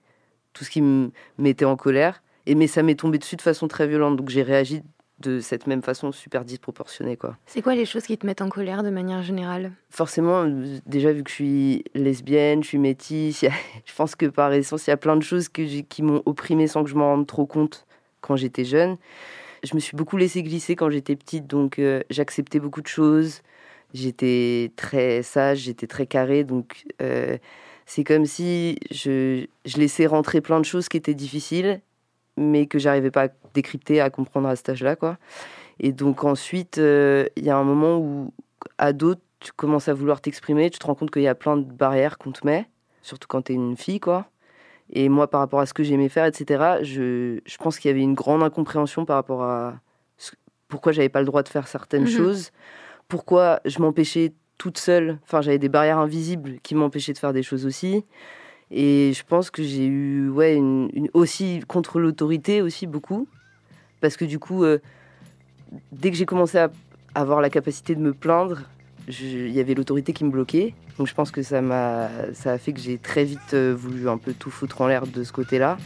tout 0.52 0.64
ce 0.64 0.70
qui 0.70 0.82
me 0.82 1.10
mettait 1.38 1.64
en 1.64 1.76
colère. 1.76 2.22
Et 2.46 2.54
mais 2.54 2.66
ça 2.66 2.82
m'est 2.82 2.94
tombé 2.94 3.18
dessus 3.18 3.36
de 3.36 3.42
façon 3.42 3.66
très 3.66 3.86
violente, 3.86 4.16
donc 4.16 4.28
j'ai 4.28 4.42
réagi 4.42 4.82
de 5.20 5.40
cette 5.40 5.66
même 5.66 5.82
façon 5.82 6.12
super 6.12 6.44
disproportionnée 6.44 7.16
quoi. 7.16 7.36
C'est 7.46 7.62
quoi 7.62 7.74
les 7.74 7.84
choses 7.84 8.04
qui 8.04 8.16
te 8.16 8.26
mettent 8.26 8.42
en 8.42 8.48
colère 8.48 8.82
de 8.82 8.90
manière 8.90 9.22
générale? 9.22 9.72
Forcément, 9.90 10.44
déjà 10.86 11.12
vu 11.12 11.22
que 11.22 11.30
je 11.30 11.34
suis 11.34 11.84
lesbienne, 11.94 12.62
je 12.62 12.68
suis 12.68 12.78
métisse, 12.78 13.44
a- 13.44 13.50
je 13.84 13.94
pense 13.94 14.14
que 14.16 14.26
par 14.26 14.52
essence 14.52 14.86
il 14.86 14.90
y 14.90 14.92
a 14.92 14.96
plein 14.96 15.16
de 15.16 15.22
choses 15.22 15.48
que 15.48 15.62
qui 15.82 16.02
m'ont 16.02 16.22
opprimée 16.26 16.66
sans 16.66 16.82
que 16.84 16.90
je 16.90 16.94
m'en 16.94 17.06
rende 17.14 17.26
trop 17.26 17.46
compte 17.46 17.86
quand 18.20 18.36
j'étais 18.36 18.64
jeune. 18.64 18.96
Je 19.62 19.74
me 19.74 19.80
suis 19.80 19.96
beaucoup 19.96 20.16
laissée 20.16 20.42
glisser 20.42 20.74
quand 20.74 20.88
j'étais 20.90 21.16
petite, 21.16 21.46
donc 21.46 21.78
euh, 21.78 22.00
j'acceptais 22.08 22.60
beaucoup 22.60 22.80
de 22.80 22.86
choses. 22.86 23.42
J'étais 23.92 24.70
très 24.76 25.22
sage, 25.22 25.58
j'étais 25.58 25.86
très 25.86 26.06
carrée, 26.06 26.44
donc 26.44 26.84
euh, 27.02 27.36
c'est 27.86 28.04
comme 28.04 28.24
si 28.24 28.78
je, 28.90 29.46
je 29.64 29.76
laissais 29.78 30.06
rentrer 30.06 30.40
plein 30.40 30.60
de 30.60 30.64
choses 30.64 30.88
qui 30.88 30.96
étaient 30.96 31.14
difficiles, 31.14 31.80
mais 32.40 32.66
que 32.66 32.78
j'arrivais 32.78 33.10
pas 33.10 33.24
à 33.24 33.28
décrypter, 33.54 34.00
à 34.00 34.10
comprendre 34.10 34.48
à 34.48 34.56
cet 34.56 34.70
âge-là, 34.70 34.96
quoi. 34.96 35.18
Et 35.78 35.92
donc 35.92 36.24
ensuite, 36.24 36.78
euh, 36.78 37.26
il 37.36 37.44
y 37.44 37.50
a 37.50 37.56
un 37.56 37.64
moment 37.64 37.98
où, 37.98 38.32
ado, 38.78 39.14
tu 39.38 39.52
commences 39.52 39.88
à 39.88 39.94
vouloir 39.94 40.20
t'exprimer, 40.20 40.70
tu 40.70 40.78
te 40.78 40.86
rends 40.86 40.94
compte 40.94 41.10
qu'il 41.10 41.22
y 41.22 41.28
a 41.28 41.34
plein 41.34 41.56
de 41.56 41.64
barrières 41.64 42.18
qu'on 42.18 42.32
te 42.32 42.44
met, 42.46 42.68
surtout 43.02 43.28
quand 43.28 43.42
tu 43.42 43.52
es 43.52 43.54
une 43.54 43.76
fille, 43.76 44.00
quoi. 44.00 44.26
Et 44.92 45.08
moi, 45.08 45.30
par 45.30 45.40
rapport 45.40 45.60
à 45.60 45.66
ce 45.66 45.72
que 45.74 45.82
j'aimais 45.84 46.08
faire, 46.08 46.24
etc., 46.26 46.82
je, 46.82 47.38
je 47.46 47.56
pense 47.58 47.78
qu'il 47.78 47.88
y 47.88 47.92
avait 47.92 48.02
une 48.02 48.14
grande 48.14 48.42
incompréhension 48.42 49.04
par 49.04 49.16
rapport 49.16 49.42
à 49.44 49.80
ce- 50.18 50.32
pourquoi 50.68 50.92
j'avais 50.92 51.08
pas 51.08 51.20
le 51.20 51.26
droit 51.26 51.42
de 51.42 51.48
faire 51.48 51.68
certaines 51.68 52.02
Mhm. 52.02 52.08
choses, 52.08 52.50
pourquoi 53.08 53.60
je 53.64 53.78
m'empêchais 53.80 54.32
toute 54.58 54.76
seule, 54.78 55.18
enfin 55.22 55.40
j'avais 55.40 55.58
des 55.58 55.68
barrières 55.70 55.98
invisibles 55.98 56.58
qui 56.62 56.74
m'empêchaient 56.74 57.12
de 57.14 57.18
faire 57.18 57.32
des 57.32 57.42
choses 57.42 57.64
aussi. 57.66 58.04
Et 58.70 59.12
je 59.14 59.22
pense 59.24 59.50
que 59.50 59.62
j'ai 59.62 59.86
eu 59.86 60.28
ouais, 60.28 60.60
aussi 61.12 61.60
contre 61.66 61.98
l'autorité 61.98 62.62
aussi 62.62 62.86
beaucoup, 62.86 63.26
parce 64.00 64.16
que 64.16 64.24
du 64.24 64.38
coup, 64.38 64.64
euh, 64.64 64.78
dès 65.92 66.10
que 66.10 66.16
j'ai 66.16 66.26
commencé 66.26 66.58
à 66.58 66.70
avoir 67.14 67.40
la 67.40 67.50
capacité 67.50 67.94
de 67.94 68.00
me 68.00 68.12
plaindre, 68.12 68.62
il 69.08 69.50
y 69.50 69.58
avait 69.58 69.74
l'autorité 69.74 70.12
qui 70.12 70.24
me 70.24 70.30
bloquait. 70.30 70.74
Donc 70.98 71.08
je 71.08 71.14
pense 71.14 71.30
que 71.30 71.42
ça 71.42 71.60
m'a, 71.60 72.10
ça 72.32 72.52
a 72.52 72.58
fait 72.58 72.72
que 72.72 72.80
j'ai 72.80 72.98
très 72.98 73.24
vite 73.24 73.54
euh, 73.54 73.74
voulu 73.76 74.08
un 74.08 74.18
peu 74.18 74.32
tout 74.32 74.50
foutre 74.50 74.82
en 74.82 74.86
l'air 74.86 75.06
de 75.06 75.24
ce 75.24 75.32
côté-là. 75.32 75.78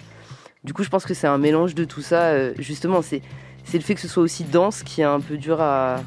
Du 0.65 0.75
coup, 0.75 0.83
je 0.83 0.91
pense 0.91 1.05
que 1.05 1.15
c'est 1.15 1.27
un 1.27 1.39
mélange 1.39 1.75
de 1.75 1.85
tout 1.85 2.03
ça. 2.03 2.31
euh, 2.33 2.53
justement, 2.59 3.01
c'est, 3.01 3.23
c'est 3.65 3.79
le 3.79 3.85
fait 3.85 3.95
que 3.95 4.01
ce 4.01 4.09
soit 4.09 4.23
aussi 4.23 4.45
dense 4.45 4.83
qui 4.83 5.01
est 5.01 5.05
un 5.05 5.21
peu 5.21 5.37
dur 5.37 5.61
à, 5.61 6.03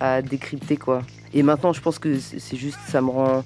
à 0.00 0.22
décrypter, 0.22 0.76
quoi. 0.76 1.02
Et 1.34 1.42
maintenant, 1.42 1.72
je 1.72 1.80
pense 1.80 1.98
que 1.98 2.18
c'est 2.18 2.56
juste, 2.56 2.78
ça 2.88 3.00
me 3.00 3.10
rend, 3.10 3.44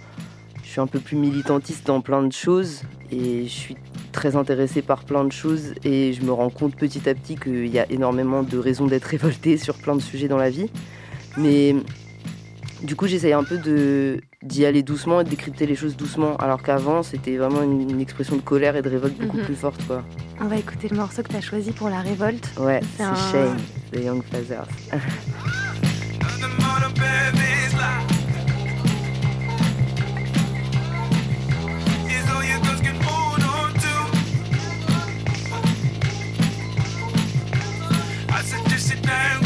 je 0.65 0.71
suis 0.71 0.81
un 0.81 0.87
peu 0.87 0.99
plus 0.99 1.17
militantiste 1.17 1.87
dans 1.87 2.01
plein 2.01 2.23
de 2.23 2.33
choses 2.33 2.83
et 3.13 3.45
je 3.45 3.53
suis 3.53 3.77
très 4.13 4.35
intéressée 4.37 4.83
par 4.83 5.05
plein 5.05 5.25
de 5.25 5.33
choses 5.33 5.75
et 5.85 6.13
je 6.13 6.23
me 6.23 6.33
rends 6.33 6.51
compte 6.51 6.75
petit 6.77 7.09
à 7.09 7.15
petit 7.15 7.37
qu'il 7.37 7.67
y 7.69 7.79
a 7.79 7.91
énormément 7.91 8.43
de 8.43 8.59
raisons 8.59 8.87
d'être 8.87 9.05
révoltée 9.05 9.57
sur 9.57 9.75
plein 9.77 9.95
de 9.95 10.03
sujets 10.03 10.29
dans 10.29 10.37
la 10.39 10.51
vie. 10.51 10.71
Mais 11.37 11.77
du 12.83 12.97
coup, 12.97 13.07
j'essaye 13.07 13.33
un 13.33 13.45
peu 13.45 13.59
de 13.59 14.21
d'y 14.43 14.67
aller 14.67 14.83
doucement 14.83 15.21
et 15.23 15.25
de 15.25 15.31
décrypter 15.31 15.65
les 15.65 15.75
choses 15.75 15.97
doucement, 15.97 16.37
alors 16.37 16.63
qu'avant, 16.63 17.03
c'était 17.03 17.37
vraiment 17.39 17.63
une, 17.63 17.89
une 17.91 18.01
expression 18.01 18.37
de 18.37 18.43
colère 18.43 18.77
et 18.77 18.83
de 18.83 18.91
révolte 18.91 19.17
beaucoup 19.19 19.39
Mhm. 19.39 19.45
plus 19.45 19.55
forte, 19.57 19.83
quoi. 19.87 20.03
On 20.39 20.47
va 20.49 20.57
écouter 20.59 20.89
le 20.89 20.97
morceau 20.97 21.23
que 21.23 21.29
tu 21.29 21.37
as 21.37 21.41
choisi 21.41 21.73
pour 21.73 21.89
la 21.89 22.01
révolte. 22.03 22.51
Ouais, 22.61 22.81
C'est 22.83 22.99
c'est 22.99 23.03
un- 23.05 23.15
Shame, 23.15 23.57
The 23.93 24.05
Young 24.05 24.23
Fathers. 24.31 24.69
Shame 39.05 39.44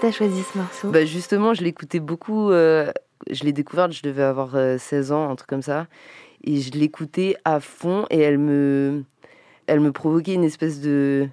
Pourquoi 0.00 0.12
tu 0.12 0.14
as 0.14 0.26
choisi 0.26 0.42
ce 0.42 0.56
morceau? 0.56 0.90
Bah 0.90 1.04
justement, 1.04 1.52
je 1.52 1.62
l'écoutais 1.62 2.00
beaucoup. 2.00 2.50
euh, 2.50 2.90
je 3.30 3.44
l'ai 3.44 3.52
découverte, 3.52 3.92
je 3.92 4.02
devais 4.02 4.22
avoir 4.22 4.54
euh, 4.54 4.78
16 4.78 5.12
ans, 5.12 5.30
un 5.30 5.36
truc 5.36 5.50
comme 5.50 5.60
ça. 5.60 5.88
Et 6.42 6.62
je 6.62 6.72
l'écoutais 6.72 7.36
à 7.44 7.60
fond 7.60 8.06
et 8.08 8.18
elle 8.18 8.38
me, 8.38 9.04
elle 9.66 9.80
me 9.80 9.92
provoquait 9.92 10.32
une 10.32 10.44
espèce 10.44 10.80
de, 10.80 11.28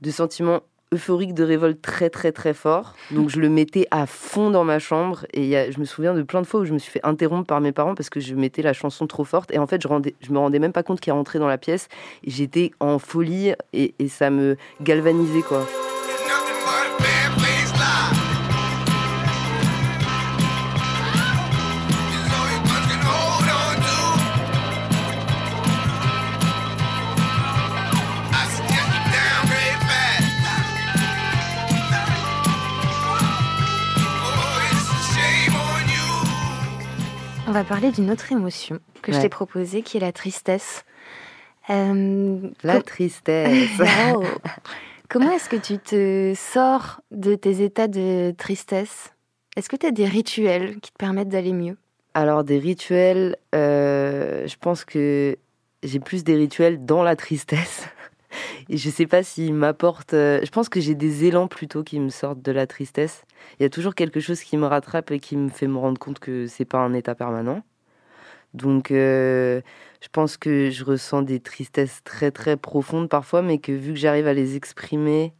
de 0.00 0.10
sentiment 0.10 0.62
euphorique 0.92 1.32
de 1.32 1.44
révolte 1.44 1.80
très 1.80 2.10
très 2.10 2.32
très 2.32 2.54
fort. 2.54 2.94
Donc 3.12 3.28
je 3.30 3.38
le 3.38 3.48
mettais 3.48 3.86
à 3.92 4.06
fond 4.06 4.50
dans 4.50 4.64
ma 4.64 4.80
chambre 4.80 5.24
et 5.32 5.46
y 5.50 5.72
je 5.72 5.78
me 5.78 5.84
souviens 5.84 6.12
de 6.12 6.22
plein 6.22 6.42
de 6.42 6.46
fois 6.46 6.60
où 6.60 6.64
je 6.64 6.72
me 6.72 6.78
suis 6.78 6.90
fait 6.90 7.00
interrompre 7.04 7.46
par 7.46 7.60
mes 7.60 7.70
parents 7.70 7.94
parce 7.94 8.10
que 8.10 8.18
je 8.18 8.34
mettais 8.34 8.62
la 8.62 8.72
chanson 8.72 9.06
trop 9.06 9.24
forte 9.24 9.52
et 9.52 9.58
en 9.58 9.68
fait 9.68 9.80
je, 9.80 9.86
rendais, 9.86 10.16
je 10.20 10.32
me 10.32 10.38
rendais 10.38 10.58
même 10.58 10.72
pas 10.72 10.82
compte 10.82 11.00
qu'il 11.00 11.12
rentrait 11.12 11.38
dans 11.38 11.48
la 11.48 11.56
pièce 11.56 11.88
j'étais 12.26 12.72
en 12.80 12.98
folie 12.98 13.54
et 13.72 13.94
ça 14.08 14.28
me 14.28 14.56
galvanisait 14.82 15.42
quoi. 15.42 15.64
On 37.52 37.54
va 37.54 37.64
parler 37.64 37.90
d'une 37.90 38.10
autre 38.10 38.32
émotion 38.32 38.78
que 39.02 39.12
je 39.12 39.20
t'ai 39.20 39.28
proposée, 39.28 39.82
qui 39.82 39.98
est 39.98 40.00
la 40.00 40.10
tristesse. 40.12 40.86
Euh, 41.68 42.38
La 42.62 42.74
com- 42.76 42.82
tristesse. 42.82 43.68
Oh. 44.16 44.24
Comment 45.10 45.30
est-ce 45.32 45.50
que 45.50 45.56
tu 45.56 45.76
te 45.78 46.32
sors 46.34 47.02
de 47.10 47.34
tes 47.34 47.62
états 47.62 47.88
de 47.88 48.30
tristesse? 48.38 49.12
Est-ce 49.54 49.68
que 49.68 49.76
tu 49.76 49.84
as 49.84 49.90
des 49.90 50.06
rituels 50.06 50.80
qui 50.80 50.92
te 50.92 50.96
permettent 50.96 51.28
d'aller 51.28 51.52
mieux? 51.52 51.76
Alors, 52.14 52.42
des 52.42 52.58
rituels, 52.58 53.36
euh, 53.54 54.46
je 54.46 54.56
pense 54.58 54.86
que 54.86 55.36
j'ai 55.82 56.00
plus 56.00 56.24
des 56.24 56.36
rituels 56.36 56.86
dans 56.86 57.02
la 57.02 57.16
tristesse. 57.16 57.86
Et 58.68 58.76
je 58.76 58.90
sais 58.90 59.06
pas 59.06 59.22
s'ils 59.22 59.54
m'apportent. 59.54 60.14
euh, 60.14 60.40
je 60.44 60.50
pense 60.50 60.68
que 60.68 60.80
j'ai 60.80 60.94
des 60.94 61.24
élans 61.24 61.48
plutôt 61.48 61.82
qui 61.82 62.00
me 62.00 62.10
sortent 62.10 62.42
de 62.42 62.52
la 62.52 62.66
tristesse. 62.66 63.24
Il 63.58 63.62
y 63.62 63.66
a 63.66 63.70
toujours 63.70 63.94
quelque 63.94 64.20
chose 64.20 64.40
qui 64.42 64.56
me 64.56 64.66
rattrape 64.66 65.10
et 65.10 65.20
qui 65.20 65.36
me 65.36 65.48
fait 65.48 65.66
me 65.66 65.78
rendre 65.78 65.98
compte 65.98 66.18
que 66.18 66.46
c'est 66.46 66.64
pas 66.64 66.78
un 66.78 66.94
état 66.94 67.14
permanent. 67.14 67.62
Donc, 68.54 68.90
euh, 68.90 69.62
je 70.02 70.08
pense 70.12 70.36
que 70.36 70.70
je 70.70 70.84
ressens 70.84 71.22
des 71.22 71.40
tristesses 71.40 72.02
très 72.04 72.30
très 72.30 72.56
profondes 72.56 73.08
parfois, 73.08 73.42
mais 73.42 73.58
que 73.58 73.72
vu 73.72 73.94
que 73.94 73.98
j'arrive 73.98 74.26
à 74.26 74.34
les 74.34 74.56
exprimer, 74.56 75.32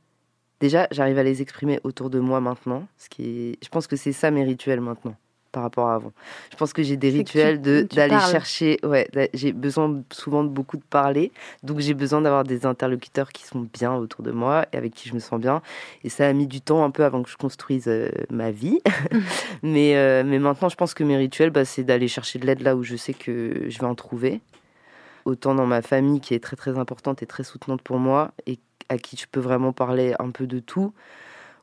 déjà 0.61 0.88
j'arrive 0.90 1.18
à 1.18 1.22
les 1.22 1.42
exprimer 1.42 1.80
autour 1.84 2.11
de 2.11 2.20
moi 2.20 2.40
maintenant. 2.40 2.87
Ce 2.99 3.08
qui 3.08 3.58
je 3.62 3.68
pense 3.68 3.87
que 3.87 3.96
c'est 3.96 4.12
ça 4.12 4.30
mes 4.30 4.44
rituels 4.44 4.80
maintenant 4.80 5.16
par 5.52 5.62
rapport 5.62 5.88
à 5.88 5.94
avant. 5.94 6.12
Je 6.50 6.56
pense 6.56 6.73
que 6.73 6.82
j'ai 6.82 6.97
des 6.97 7.11
tu- 7.11 7.18
rituels 7.18 7.61
de 7.61 7.87
d'aller 7.94 8.18
chercher. 8.30 8.78
Ouais, 8.82 9.09
j'ai 9.35 9.52
besoin 9.52 10.02
souvent 10.12 10.42
de 10.42 10.49
beaucoup 10.49 10.76
de 10.76 10.82
parler, 10.82 11.30
donc 11.62 11.78
j'ai 11.80 11.94
besoin 11.94 12.21
d'avoir 12.23 12.44
des 12.44 12.66
interlocuteurs 12.66 13.30
qui 13.30 13.44
sont 13.44 13.61
bien 13.73 13.94
autour 13.94 14.23
de 14.25 14.32
moi 14.32 14.66
et 14.73 14.76
avec 14.76 14.94
qui 14.94 15.09
je 15.09 15.14
me 15.14 15.21
sens 15.21 15.38
bien. 15.40 15.62
Et 16.04 16.09
ça 16.09 16.26
a 16.26 16.32
mis 16.32 16.47
du 16.47 16.61
temps 16.61 16.82
un 16.85 16.90
peu 16.90 17.04
avant 17.04 17.23
que 17.23 17.30
je 17.30 17.37
construise 17.37 17.85
euh, 17.88 18.09
ma 18.30 18.50
vie, 18.50 18.80
mais 19.62 19.97
euh, 19.97 20.25
mais 20.26 20.38
maintenant 20.38 20.68
je 20.68 20.76
pense 20.76 20.94
que 20.94 21.04
mes 21.04 21.16
rituels, 21.16 21.50
bah, 21.50 21.64
c'est 21.64 21.85
d'aller 21.85 22.09
chercher 22.09 22.38
de 22.38 22.47
l'aide 22.47 22.62
là 22.62 22.75
où 22.75 22.82
je 22.82 22.97
sais 22.97 23.14
que 23.14 23.66
je 23.68 23.78
vais 23.78 23.87
en 23.87 23.94
trouver. 23.94 24.40
Autant 25.25 25.54
dans 25.54 25.66
ma 25.66 25.82
famille 25.82 26.21
qui 26.21 26.35
est 26.35 26.40
très 26.42 26.56
très 26.56 26.78
importante 26.78 27.23
et 27.23 27.26
très 27.26 27.44
soutenante 27.44 27.80
pour 27.82 27.99
moi 27.99 28.32
et 28.47 28.59
à 28.88 28.99
qui 28.99 29.16
je 29.16 29.26
peux 29.30 29.38
vraiment 29.40 29.73
parler 29.73 30.14
un 30.18 30.30
peu 30.30 30.47
de 30.49 30.59
tout. 30.59 30.92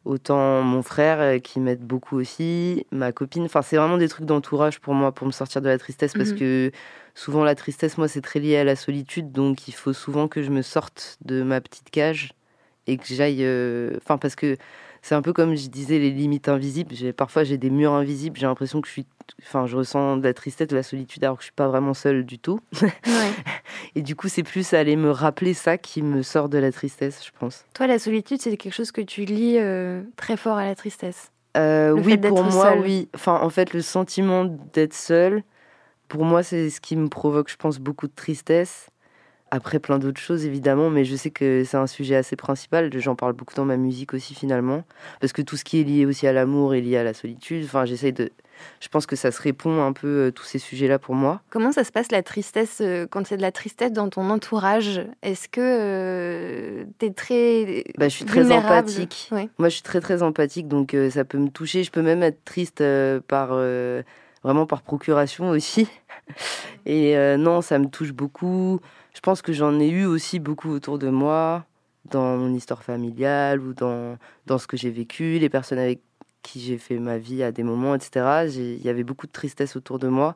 Autant 0.05 0.61
mon 0.63 0.81
frère 0.81 1.19
euh, 1.19 1.39
qui 1.39 1.59
m'aide 1.59 1.81
beaucoup 1.81 2.17
aussi, 2.17 2.85
ma 2.91 3.11
copine. 3.11 3.43
Enfin, 3.43 3.61
c'est 3.61 3.77
vraiment 3.77 3.97
des 3.97 4.07
trucs 4.07 4.25
d'entourage 4.25 4.79
pour 4.79 4.93
moi, 4.93 5.11
pour 5.11 5.27
me 5.27 5.31
sortir 5.31 5.61
de 5.61 5.67
la 5.67 5.77
tristesse. 5.77 6.13
Parce 6.13 6.31
Mhm. 6.31 6.37
que 6.39 6.71
souvent, 7.15 7.43
la 7.43 7.53
tristesse, 7.55 7.97
moi, 7.97 8.07
c'est 8.07 8.21
très 8.21 8.39
lié 8.39 8.57
à 8.57 8.63
la 8.63 8.75
solitude. 8.75 9.31
Donc, 9.31 9.67
il 9.67 9.73
faut 9.73 9.93
souvent 9.93 10.27
que 10.27 10.41
je 10.41 10.49
me 10.51 10.61
sorte 10.61 11.17
de 11.25 11.43
ma 11.43 11.61
petite 11.61 11.89
cage 11.91 12.31
et 12.87 12.97
que 12.97 13.05
j'aille. 13.05 13.43
euh, 13.43 13.97
Enfin, 13.97 14.17
parce 14.17 14.35
que 14.35 14.57
c'est 15.01 15.15
un 15.15 15.21
peu 15.21 15.33
comme 15.33 15.55
je 15.55 15.67
disais, 15.67 15.99
les 15.99 16.11
limites 16.11 16.47
invisibles. 16.49 16.95
Parfois, 17.13 17.43
j'ai 17.43 17.57
des 17.57 17.69
murs 17.69 17.93
invisibles. 17.93 18.37
J'ai 18.39 18.45
l'impression 18.47 18.81
que 18.81 18.87
je 18.87 18.93
suis. 18.93 19.05
Enfin, 19.43 19.65
je 19.65 19.75
ressens 19.75 20.17
de 20.17 20.23
la 20.23 20.33
tristesse, 20.33 20.67
de 20.67 20.75
la 20.75 20.83
solitude, 20.83 21.23
alors 21.23 21.37
que 21.37 21.41
je 21.41 21.47
suis 21.47 21.53
pas 21.53 21.67
vraiment 21.67 21.93
seule 21.93 22.25
du 22.25 22.39
tout. 22.39 22.59
Ouais. 22.81 22.89
Et 23.95 24.01
du 24.01 24.15
coup, 24.15 24.27
c'est 24.27 24.43
plus 24.43 24.73
aller 24.73 24.95
me 24.95 25.11
rappeler 25.11 25.53
ça 25.53 25.77
qui 25.77 26.01
me 26.01 26.21
sort 26.21 26.49
de 26.49 26.57
la 26.57 26.71
tristesse, 26.71 27.25
je 27.25 27.31
pense. 27.37 27.65
Toi, 27.73 27.87
la 27.87 27.99
solitude, 27.99 28.41
c'est 28.41 28.55
quelque 28.57 28.73
chose 28.73 28.91
que 28.91 29.01
tu 29.01 29.25
lis 29.25 29.57
euh, 29.57 30.01
très 30.15 30.37
fort 30.37 30.57
à 30.57 30.65
la 30.65 30.75
tristesse? 30.75 31.31
Euh, 31.57 31.91
oui, 31.91 32.17
pour 32.17 32.43
moi, 32.43 32.75
oui. 32.77 33.09
Enfin, 33.15 33.39
en 33.41 33.49
fait, 33.49 33.73
le 33.73 33.81
sentiment 33.81 34.45
d'être 34.73 34.93
seul, 34.93 35.43
pour 36.07 36.25
moi, 36.25 36.43
c'est 36.43 36.69
ce 36.69 36.81
qui 36.81 36.95
me 36.95 37.07
provoque, 37.07 37.49
je 37.49 37.55
pense, 37.55 37.79
beaucoup 37.79 38.07
de 38.07 38.13
tristesse. 38.15 38.89
Après, 39.51 39.79
plein 39.79 39.97
d'autres 39.97 40.21
choses, 40.21 40.45
évidemment, 40.45 40.91
mais 40.91 41.05
je 41.05 41.15
sais 41.15 41.31
que 41.31 41.63
c'est 41.63 41.77
un 41.77 41.87
sujet 41.87 42.15
assez 42.15 42.35
principal. 42.35 42.91
J'en 42.99 43.15
parle 43.15 43.33
beaucoup 43.33 43.55
dans 43.55 43.65
ma 43.65 43.77
musique 43.77 44.13
aussi, 44.13 44.35
finalement. 44.35 44.83
Parce 45.21 45.33
que 45.33 45.41
tout 45.41 45.57
ce 45.57 45.63
qui 45.63 45.81
est 45.81 45.83
lié 45.83 46.05
aussi 46.05 46.27
à 46.27 46.33
l'amour 46.33 46.75
est 46.75 46.81
lié 46.81 46.97
à 46.97 47.03
la 47.03 47.15
solitude. 47.15 47.65
Enfin, 47.65 47.85
j'essaye 47.85 48.13
de. 48.13 48.31
Je 48.79 48.87
pense 48.87 49.05
que 49.05 49.15
ça 49.15 49.31
se 49.31 49.41
répond 49.41 49.81
un 49.83 49.93
peu, 49.93 50.07
euh, 50.07 50.31
tous 50.31 50.43
ces 50.45 50.59
sujets-là, 50.59 50.99
pour 50.99 51.15
moi. 51.15 51.41
Comment 51.49 51.71
ça 51.71 51.83
se 51.83 51.91
passe 51.91 52.11
la 52.11 52.23
tristesse 52.23 52.79
euh, 52.81 53.07
quand 53.09 53.29
il 53.29 53.31
y 53.31 53.33
a 53.33 53.37
de 53.37 53.41
la 53.41 53.51
tristesse 53.51 53.91
dans 53.91 54.09
ton 54.09 54.29
entourage? 54.29 55.01
Est-ce 55.21 55.47
que 55.49 56.85
tu 56.99 57.05
es 57.05 57.11
très 57.11 57.83
Bah, 57.97 58.07
je 58.07 58.15
suis 58.15 58.25
très 58.25 58.51
empathique. 58.51 59.29
Ouais. 59.31 59.49
Moi, 59.57 59.69
je 59.69 59.75
suis 59.75 59.83
très 59.83 60.01
très 60.01 60.23
empathique, 60.23 60.67
donc 60.67 60.93
euh, 60.93 61.09
ça 61.09 61.25
peut 61.25 61.37
me 61.37 61.49
toucher. 61.49 61.83
Je 61.83 61.91
peux 61.91 62.01
même 62.01 62.23
être 62.23 62.43
triste 62.45 62.81
euh, 62.81 63.19
par 63.27 63.49
euh, 63.51 64.01
vraiment 64.43 64.65
par 64.65 64.81
procuration 64.81 65.49
aussi. 65.49 65.87
Et 66.85 67.17
euh, 67.17 67.37
non, 67.37 67.61
ça 67.61 67.79
me 67.79 67.87
touche 67.87 68.13
beaucoup. 68.13 68.79
Je 69.13 69.19
pense 69.19 69.41
que 69.41 69.53
j'en 69.53 69.79
ai 69.79 69.89
eu 69.89 70.05
aussi 70.05 70.39
beaucoup 70.39 70.69
autour 70.69 70.99
de 70.99 71.09
moi, 71.09 71.65
dans 72.05 72.37
mon 72.37 72.53
histoire 72.53 72.83
familiale 72.83 73.59
ou 73.59 73.73
dans 73.73 74.17
dans 74.45 74.57
ce 74.57 74.67
que 74.67 74.77
j'ai 74.77 74.91
vécu, 74.91 75.39
les 75.39 75.49
personnes 75.49 75.79
avec 75.79 76.01
qui 76.41 76.59
j'ai 76.61 76.77
fait 76.77 76.99
ma 76.99 77.17
vie 77.17 77.43
à 77.43 77.51
des 77.51 77.63
moments, 77.63 77.95
etc. 77.95 78.45
Il 78.45 78.81
y 78.81 78.89
avait 78.89 79.03
beaucoup 79.03 79.27
de 79.27 79.31
tristesse 79.31 79.75
autour 79.75 79.99
de 79.99 80.07
moi, 80.07 80.35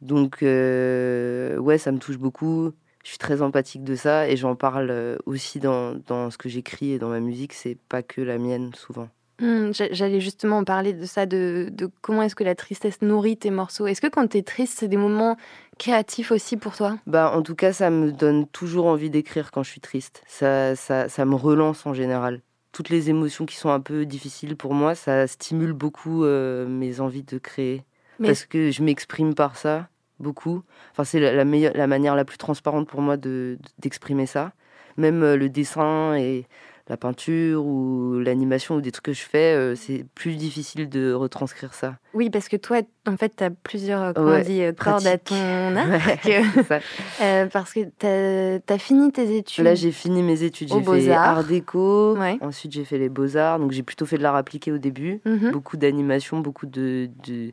donc 0.00 0.42
euh, 0.42 1.56
ouais, 1.58 1.78
ça 1.78 1.92
me 1.92 1.98
touche 1.98 2.18
beaucoup. 2.18 2.72
Je 3.04 3.10
suis 3.10 3.18
très 3.18 3.42
empathique 3.42 3.84
de 3.84 3.96
ça 3.96 4.28
et 4.28 4.36
j'en 4.36 4.56
parle 4.56 4.88
euh, 4.90 5.16
aussi 5.26 5.60
dans, 5.60 5.94
dans 6.06 6.30
ce 6.30 6.38
que 6.38 6.48
j'écris 6.48 6.92
et 6.92 6.98
dans 6.98 7.08
ma 7.10 7.20
musique. 7.20 7.52
C'est 7.52 7.76
pas 7.88 8.02
que 8.02 8.20
la 8.22 8.38
mienne, 8.38 8.72
souvent. 8.74 9.08
Hmm, 9.40 9.72
j'a- 9.72 9.92
J'allais 9.92 10.20
justement 10.20 10.64
parler 10.64 10.92
de 10.92 11.04
ça, 11.04 11.26
de, 11.26 11.68
de 11.70 11.90
comment 12.02 12.22
est-ce 12.22 12.34
que 12.36 12.44
la 12.44 12.54
tristesse 12.54 13.02
nourrit 13.02 13.36
tes 13.36 13.50
morceaux. 13.50 13.86
Est-ce 13.86 14.00
que 14.00 14.06
quand 14.06 14.26
tu 14.28 14.38
es 14.38 14.42
triste, 14.42 14.78
c'est 14.78 14.88
des 14.88 14.96
moments 14.96 15.36
créatifs 15.78 16.30
aussi 16.30 16.56
pour 16.56 16.76
toi? 16.76 16.96
Bah, 17.06 17.32
en 17.34 17.42
tout 17.42 17.54
cas, 17.56 17.72
ça 17.72 17.90
me 17.90 18.12
donne 18.12 18.46
toujours 18.46 18.86
envie 18.86 19.10
d'écrire 19.10 19.50
quand 19.50 19.62
je 19.62 19.70
suis 19.70 19.80
triste. 19.80 20.22
Ça, 20.26 20.76
ça, 20.76 21.08
ça 21.08 21.24
me 21.24 21.34
relance 21.34 21.84
en 21.84 21.92
général. 21.94 22.40
Toutes 22.74 22.90
les 22.90 23.08
émotions 23.08 23.46
qui 23.46 23.56
sont 23.56 23.70
un 23.70 23.80
peu 23.80 24.04
difficiles 24.04 24.56
pour 24.56 24.74
moi, 24.74 24.94
ça 24.94 25.26
stimule 25.26 25.72
beaucoup 25.72 26.24
euh, 26.24 26.66
mes 26.66 27.00
envies 27.00 27.22
de 27.22 27.38
créer. 27.38 27.84
Mais- 28.18 28.28
Parce 28.28 28.44
que 28.44 28.70
je 28.70 28.82
m'exprime 28.82 29.34
par 29.34 29.56
ça, 29.56 29.88
beaucoup. 30.18 30.62
Enfin, 30.90 31.04
c'est 31.04 31.20
la, 31.20 31.32
la 31.32 31.44
meilleure, 31.44 31.72
la 31.76 31.86
manière 31.86 32.16
la 32.16 32.24
plus 32.24 32.36
transparente 32.36 32.88
pour 32.88 33.00
moi 33.00 33.16
de- 33.16 33.58
d'exprimer 33.78 34.26
ça. 34.26 34.52
Même 34.96 35.22
euh, 35.22 35.36
le 35.36 35.48
dessin 35.48 36.16
et 36.16 36.46
la 36.88 36.98
peinture 36.98 37.64
ou 37.64 38.18
l'animation 38.18 38.76
ou 38.76 38.80
des 38.82 38.92
trucs 38.92 39.06
que 39.06 39.12
je 39.14 39.22
fais, 39.22 39.54
euh, 39.54 39.74
c'est 39.74 40.04
plus 40.14 40.36
difficile 40.36 40.88
de 40.88 41.14
retranscrire 41.14 41.72
ça. 41.72 41.96
Oui, 42.12 42.28
parce 42.28 42.48
que 42.48 42.56
toi, 42.56 42.82
en 43.06 43.16
fait, 43.16 43.36
tu 43.36 43.44
as 43.44 43.50
plusieurs 43.50 44.02
euh, 44.02 44.12
comment 44.12 44.32
on 44.32 44.40
dit, 44.42 44.60
euh, 44.62 44.72
cordes 44.72 45.06
à 45.06 45.16
ton 45.16 45.76
arc. 45.76 46.24
Ouais. 46.70 46.80
Euh, 47.22 47.46
parce 47.46 47.72
que 47.72 47.80
tu 47.98 48.72
as, 48.72 48.78
fini 48.78 49.10
tes 49.12 49.36
études. 49.36 49.64
Là, 49.64 49.74
j'ai 49.74 49.92
fini 49.92 50.22
mes 50.22 50.42
études. 50.42 50.68
J'ai 50.68 50.82
fait 50.82 51.12
art 51.12 51.44
déco. 51.44 52.16
Ouais. 52.16 52.38
Ensuite, 52.40 52.72
j'ai 52.72 52.84
fait 52.84 52.98
les 52.98 53.08
beaux-arts. 53.08 53.58
Donc, 53.58 53.70
j'ai 53.72 53.82
plutôt 53.82 54.04
fait 54.04 54.18
de 54.18 54.22
l'art 54.22 54.34
appliqué 54.36 54.72
au 54.72 54.78
début. 54.78 55.20
Mhm. 55.24 55.52
Beaucoup 55.52 55.76
d'animation, 55.76 56.40
beaucoup 56.40 56.66
de, 56.66 57.08
de- 57.26 57.52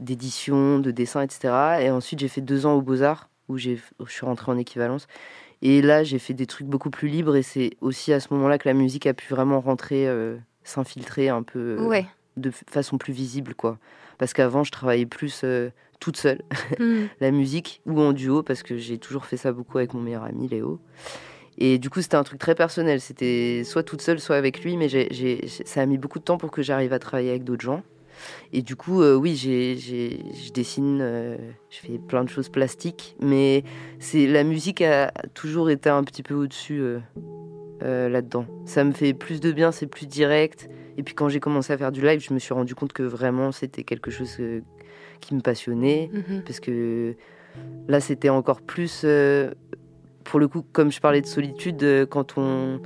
d'édition, 0.00 0.78
de 0.78 0.90
dessin, 0.90 1.22
etc. 1.22 1.52
Et 1.80 1.90
ensuite, 1.90 2.20
j'ai 2.20 2.28
fait 2.28 2.40
deux 2.40 2.64
ans 2.64 2.74
aux 2.74 2.82
beaux-arts 2.82 3.28
où, 3.48 3.58
j'ai, 3.58 3.80
où 3.98 4.06
je 4.06 4.12
suis 4.12 4.26
rentrée 4.26 4.50
en 4.50 4.58
équivalence. 4.58 5.06
Et 5.62 5.80
là, 5.80 6.02
j'ai 6.02 6.18
fait 6.18 6.34
des 6.34 6.46
trucs 6.46 6.66
beaucoup 6.66 6.90
plus 6.90 7.08
libres. 7.08 7.36
Et 7.36 7.42
c'est 7.42 7.70
aussi 7.80 8.12
à 8.12 8.20
ce 8.20 8.34
moment-là 8.34 8.58
que 8.58 8.68
la 8.68 8.74
musique 8.74 9.06
a 9.06 9.14
pu 9.14 9.26
vraiment 9.32 9.60
rentrer, 9.60 10.06
euh, 10.08 10.36
s'infiltrer 10.64 11.28
un 11.28 11.42
peu 11.42 11.76
euh, 11.78 11.86
Ouais. 11.86 12.06
de 12.36 12.50
façon 12.50 12.98
plus 12.98 13.12
visible, 13.12 13.54
quoi. 13.54 13.78
Parce 14.18 14.32
qu'avant, 14.32 14.64
je 14.64 14.72
travaillais 14.72 15.06
plus 15.06 15.42
euh, 15.44 15.70
toute 16.00 16.16
seule 16.16 16.40
Hmm. 16.78 17.06
la 17.20 17.30
musique 17.30 17.80
ou 17.86 18.00
en 18.00 18.12
duo 18.12 18.42
parce 18.42 18.62
que 18.64 18.76
j'ai 18.76 18.98
toujours 18.98 19.24
fait 19.24 19.36
ça 19.36 19.52
beaucoup 19.52 19.78
avec 19.78 19.94
mon 19.94 20.00
meilleur 20.00 20.24
ami 20.24 20.48
Léo. 20.48 20.80
Et 21.58 21.78
du 21.78 21.90
coup, 21.90 22.00
c'était 22.02 22.16
un 22.16 22.24
truc 22.24 22.40
très 22.40 22.54
personnel. 22.54 23.00
C'était 23.00 23.62
soit 23.64 23.82
toute 23.82 24.00
seule, 24.02 24.18
soit 24.18 24.36
avec 24.36 24.64
lui, 24.64 24.76
mais 24.76 24.88
ça 25.64 25.82
a 25.82 25.86
mis 25.86 25.98
beaucoup 25.98 26.18
de 26.18 26.24
temps 26.24 26.38
pour 26.38 26.50
que 26.50 26.62
j'arrive 26.62 26.92
à 26.92 26.98
travailler 26.98 27.30
avec 27.30 27.44
d'autres 27.44 27.62
gens. 27.62 27.82
Et 28.52 28.62
du 28.62 28.76
coup, 28.76 29.02
euh, 29.02 29.14
oui, 29.16 29.34
j'ai, 29.36 29.76
j'ai- 29.76 30.20
je 30.34 30.52
dessine, 30.52 30.98
euh, 31.00 31.36
je 31.70 31.78
fais 31.78 31.98
plein 31.98 32.24
de 32.24 32.28
choses 32.28 32.48
plastiques, 32.48 33.16
mais 33.20 33.64
c'est 33.98 34.26
la 34.26 34.44
musique 34.44 34.80
a 34.82 35.10
toujours 35.34 35.70
été 35.70 35.88
un 35.90 36.04
petit 36.04 36.22
peu 36.22 36.34
au-dessus 36.34 36.80
euh, 37.82 38.08
là-dedans. 38.08 38.46
Ça 38.66 38.84
me 38.84 38.92
fait 38.92 39.12
plus 39.14 39.40
de 39.40 39.50
bien, 39.52 39.72
c'est 39.72 39.86
plus 39.86 40.06
direct. 40.06 40.68
Et 40.98 41.02
puis 41.02 41.14
quand 41.14 41.28
j'ai 41.28 41.40
commencé 41.40 41.72
à 41.72 41.78
faire 41.78 41.90
du 41.92 42.02
live, 42.02 42.20
je 42.20 42.32
me 42.34 42.38
suis 42.38 42.52
rendu 42.54 42.74
compte 42.74 42.92
que 42.92 43.02
vraiment 43.02 43.50
c'était 43.50 43.82
quelque 43.82 44.10
chose 44.10 44.38
qui 45.20 45.34
me 45.34 45.40
passionnait 45.40 46.10
Mhm. 46.12 46.42
parce 46.44 46.60
que 46.60 47.14
là 47.88 48.00
c'était 48.00 48.28
encore 48.28 48.60
plus 48.60 49.06
pour 50.24 50.38
le 50.40 50.48
coup 50.48 50.64
comme 50.72 50.92
je 50.92 51.00
parlais 51.00 51.20
de 51.20 51.26
solitude 51.26 52.06
quand 52.10 52.34
on 52.36 52.80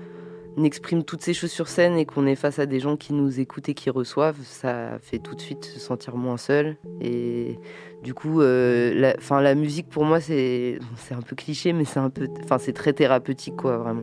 exprime 0.64 1.04
toutes 1.04 1.22
ces 1.22 1.34
choses 1.34 1.50
sur 1.50 1.68
scène 1.68 1.96
et 1.96 2.06
qu'on 2.06 2.26
est 2.26 2.34
face 2.34 2.58
à 2.58 2.66
des 2.66 2.80
gens 2.80 2.96
qui 2.96 3.12
nous 3.12 3.40
écoutent 3.40 3.68
et 3.68 3.74
qui 3.74 3.90
reçoivent 3.90 4.38
ça 4.42 4.98
fait 5.02 5.18
tout 5.18 5.34
de 5.34 5.40
suite 5.40 5.64
se 5.64 5.78
sentir 5.78 6.16
moins 6.16 6.36
seul 6.38 6.76
et 7.00 7.58
du 8.02 8.14
coup 8.14 8.40
euh, 8.40 8.94
la, 8.94 9.16
'fin, 9.18 9.40
la 9.40 9.54
musique 9.54 9.88
pour 9.88 10.04
moi 10.04 10.20
c'est 10.20 10.78
c'est 10.96 11.14
un 11.14 11.20
peu 11.22 11.36
cliché 11.36 11.72
mais 11.72 11.84
c'est 11.84 11.98
un 12.00 12.10
peu 12.10 12.28
enfin 12.44 12.58
c'est 12.58 12.72
très 12.72 12.92
thérapeutique 12.92 13.56
quoi 13.56 13.76
vraiment 13.78 14.02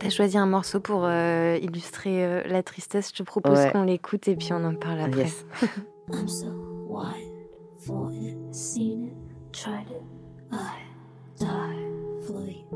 T'as 0.00 0.10
choisi 0.10 0.36
un 0.36 0.46
morceau 0.46 0.80
pour 0.80 1.04
euh, 1.04 1.56
illustrer 1.62 2.24
euh, 2.26 2.42
la 2.46 2.62
tristesse. 2.62 3.10
Je 3.12 3.18
te 3.18 3.22
propose 3.22 3.56
Ouais. 3.58 3.70
qu'on 3.72 3.84
l'écoute 3.84 4.26
et 4.28 4.34
puis 4.36 4.48
on 4.52 4.62
en 4.64 4.74
parle 4.74 5.00
après. 5.00 5.22
Yes. 5.22 5.46
I'm 6.12 6.28
so 6.28 6.46
wild 6.88 7.14
for 7.86 8.10
it, 8.12 8.36
seen 8.52 9.04
it, 9.04 9.14
tried 9.52 9.86
it. 9.88 10.02
I 10.52 10.58
die 11.38 12.26
fully 12.26 12.66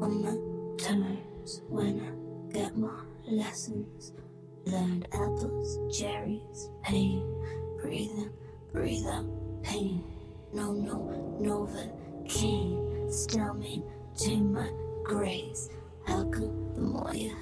on 0.00 0.22
my 0.22 0.38
terms 0.78 1.62
when 1.68 1.98
I 2.00 2.27
get 2.58 2.76
my 2.76 2.90
lessons. 3.28 4.12
Learned 4.64 5.06
apples, 5.12 5.78
cherries, 5.96 6.70
pain. 6.82 7.22
Breathe 7.80 8.10
in, 8.10 8.30
breathe 8.72 9.06
out, 9.06 9.26
pain. 9.62 10.02
No, 10.52 10.72
no, 10.72 11.36
Nova 11.38 11.88
King. 12.26 13.06
Still 13.10 13.54
maintain 13.54 14.52
my 14.52 14.70
grace. 15.04 15.70
How 16.04 16.24
come 16.24 16.74
the 16.74 16.80
more 16.80 17.14
you 17.14 17.32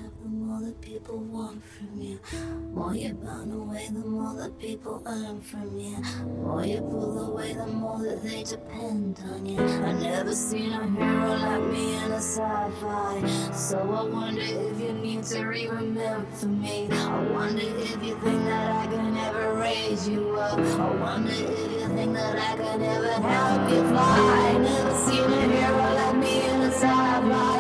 people 0.81 1.19
want 1.19 1.63
from 1.65 2.01
you? 2.01 2.21
More 2.75 2.95
you 2.95 3.15
burn 3.15 3.53
away, 3.53 3.89
the 3.93 4.01
more 4.01 4.35
that 4.37 4.59
people 4.59 5.03
earn 5.07 5.41
from 5.41 5.79
you. 5.79 5.97
More 6.43 6.65
you 6.65 6.81
pull 6.81 7.33
away, 7.33 7.53
the 7.53 7.67
more 7.67 8.03
that 8.03 8.23
they 8.23 8.43
depend 8.43 9.21
on 9.31 9.47
you. 9.47 9.61
I 9.61 9.93
never 9.93 10.33
seen 10.33 10.73
a 10.73 10.87
hero 10.89 11.37
like 11.37 11.73
me 11.73 11.97
in 11.97 12.13
a 12.13 12.17
sci-fi. 12.17 13.53
So 13.53 13.79
I 13.79 14.03
wonder 14.05 14.41
if 14.43 14.81
you 14.81 14.93
need 14.93 15.25
to 15.25 15.45
re-remember 15.45 16.47
me. 16.47 16.89
I 16.91 17.23
wonder 17.31 17.63
if 17.63 18.03
you 18.03 18.19
think 18.21 18.45
that 18.45 18.71
I 18.73 18.87
can 18.87 19.17
ever 19.17 19.55
raise 19.55 20.09
you 20.09 20.37
up. 20.37 20.59
I 20.59 20.91
wonder 20.97 21.33
if 21.33 21.41
you 21.41 21.89
think 21.89 22.15
that 22.15 22.39
I 22.39 22.57
can 22.57 22.83
ever 22.83 23.13
help 23.13 23.71
you 23.71 23.89
fly. 23.89 24.55
I 24.55 24.59
never 24.59 24.95
seen 24.95 25.33
a 25.33 25.41
hero 25.41 25.95
like 25.95 26.17
me 26.17 26.49
in 26.49 26.61
a 26.63 26.71
sci-fi. 26.71 27.56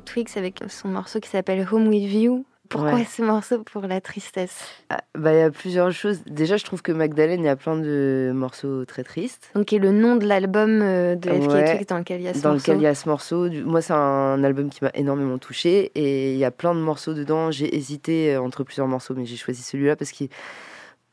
Et 0.00 0.02
Twix 0.02 0.36
avec 0.38 0.62
son 0.68 0.88
morceau 0.88 1.20
qui 1.20 1.28
s'appelle 1.28 1.66
Home 1.70 1.88
With 1.88 2.10
You. 2.10 2.46
Pourquoi 2.70 2.94
Ouais. 2.94 3.04
ce 3.04 3.20
morceau 3.20 3.62
pour 3.64 3.82
la 3.82 4.00
tristesse 4.00 4.64
Ah, 4.88 5.00
bah, 5.14 5.34
il 5.34 5.38
y 5.38 5.42
a 5.42 5.50
plusieurs 5.50 5.90
choses. 5.92 6.22
Déjà, 6.24 6.56
je 6.56 6.64
trouve 6.64 6.80
que 6.80 6.92
Magdalene, 6.92 7.40
il 7.40 7.44
y 7.44 7.48
a 7.50 7.56
plein 7.56 7.76
de 7.76 8.30
morceaux 8.34 8.84
très 8.86 9.02
tristes. 9.04 9.50
Donc, 9.54 9.66
qui 9.66 9.76
est 9.76 9.80
le 9.80 9.90
nom 9.90 10.16
de 10.16 10.24
l'album 10.26 10.80
euh, 10.80 11.16
de 11.16 11.28
FK 11.28 11.34
et 11.34 11.46
Ouais. 11.48 11.84
Dans 11.86 11.98
lequel 11.98 12.20
il 12.20 12.24
y 12.24 12.28
a 12.28 12.32
ce 12.34 12.40
dans 12.40 12.52
morceau. 12.52 12.62
lequel 12.72 12.80
il 12.80 12.84
y 12.84 12.86
a 12.86 12.94
ce 12.94 13.08
morceau. 13.10 13.50
Moi, 13.50 13.82
c'est 13.82 13.92
un 13.92 14.42
album 14.42 14.70
qui 14.70 14.82
m'a 14.84 14.90
énormément 14.94 15.36
touché 15.36 15.90
et 15.96 16.32
il 16.32 16.38
y 16.38 16.44
a 16.46 16.50
plein 16.50 16.74
de 16.74 16.80
morceaux 16.80 17.12
dedans. 17.12 17.50
J'ai 17.50 17.76
hésité 17.76 18.34
euh, 18.34 18.40
entre 18.40 18.64
plusieurs 18.64 18.86
morceaux, 18.86 19.14
mais 19.14 19.26
j'ai 19.26 19.36
choisi 19.36 19.60
celui-là 19.62 19.96
parce 19.96 20.12
qu'il 20.12 20.28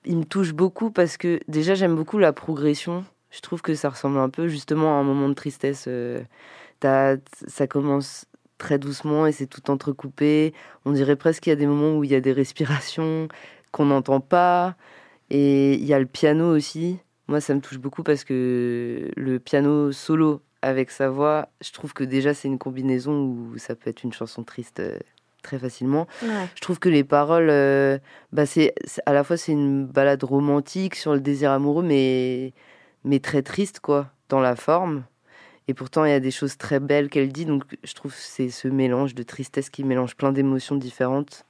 il 0.06 0.16
me 0.18 0.24
touche 0.24 0.54
beaucoup 0.54 0.92
parce 0.92 1.18
que 1.18 1.42
déjà, 1.50 1.74
j'aime 1.76 1.96
beaucoup 1.96 2.20
la 2.20 2.32
progression. 2.32 3.04
Je 3.32 3.42
trouve 3.42 3.62
que 3.62 3.74
ça 3.76 3.90
ressemble 3.90 4.20
un 4.20 4.30
peu 4.30 4.48
justement 4.48 4.96
à 4.98 5.02
un 5.02 5.04
moment 5.04 5.28
de 5.28 5.34
tristesse. 5.34 5.86
euh, 5.90 6.22
ça 7.48 7.66
commence 7.68 8.26
très 8.58 8.80
doucement 8.80 9.28
et 9.28 9.32
c'est 9.32 9.48
tout 9.48 9.70
entrecoupé. 9.72 10.54
On 10.86 10.92
dirait 10.92 11.16
presque 11.16 11.44
qu'il 11.44 11.52
y 11.52 11.54
a 11.54 11.58
des 11.58 11.68
moments 11.68 11.98
où 11.98 12.04
il 12.04 12.12
y 12.12 12.16
a 12.16 12.22
des 12.22 12.34
respirations 12.34 13.28
qu'on 13.72 13.86
n'entend 13.86 14.20
pas. 14.20 14.76
Et 15.30 15.74
il 15.74 15.86
y 15.86 15.94
a 15.94 16.00
le 16.00 16.06
piano 16.06 16.56
aussi. 16.56 17.00
Moi, 17.28 17.42
ça 17.42 17.54
me 17.54 17.60
touche 17.60 17.80
beaucoup 17.80 18.04
parce 18.04 18.24
que 18.24 19.12
le 19.16 19.40
piano 19.40 19.92
solo 19.92 20.42
avec 20.62 20.92
sa 20.92 21.10
voix, 21.10 21.50
je 21.62 21.72
trouve 21.72 21.94
que 21.94 22.04
déjà 22.04 22.34
c'est 22.34 22.48
une 22.48 22.58
combinaison 22.58 23.24
où 23.24 23.58
ça 23.58 23.76
peut 23.76 23.90
être 23.90 24.04
une 24.04 24.14
chanson 24.14 24.44
triste 24.44 24.80
euh, 24.80 24.98
très 25.44 25.60
facilement. 25.60 26.08
Ouais. 26.24 26.48
Je 26.56 26.62
trouve 26.62 26.80
que 26.80 26.90
les 26.90 27.04
paroles, 27.04 27.50
euh, 27.50 28.00
bah 28.32 28.46
c'est 28.46 28.74
à 29.06 29.14
la 29.14 29.24
fois 29.24 29.38
c'est 29.38 29.52
une 29.52 29.86
balade 29.86 30.24
romantique 30.24 30.96
sur 30.96 31.14
le 31.14 31.20
désir 31.20 31.52
amoureux, 31.52 31.84
mais 31.84 32.54
mais 33.04 33.20
très 33.20 33.44
triste 33.44 33.80
quoi 33.80 34.12
dans 34.30 34.40
la 34.40 34.56
forme. 34.56 35.04
Et 35.68 35.74
pourtant 35.74 36.06
il 36.06 36.12
y 36.12 36.14
a 36.14 36.20
des 36.20 36.32
choses 36.32 36.58
très 36.58 36.80
belles 36.80 37.10
qu'elle 37.10 37.32
dit, 37.32 37.46
donc 37.46 37.64
je 37.84 37.94
trouve 37.94 38.12
que 38.12 38.18
c'est 38.20 38.50
ce 38.50 38.68
mélange 38.68 39.16
de 39.16 39.24
tristesse 39.24 39.70
qui 39.70 39.84
mélange 39.84 40.16
plein 40.16 40.32
d'émotions 40.32 40.76
différentes. 40.76 41.46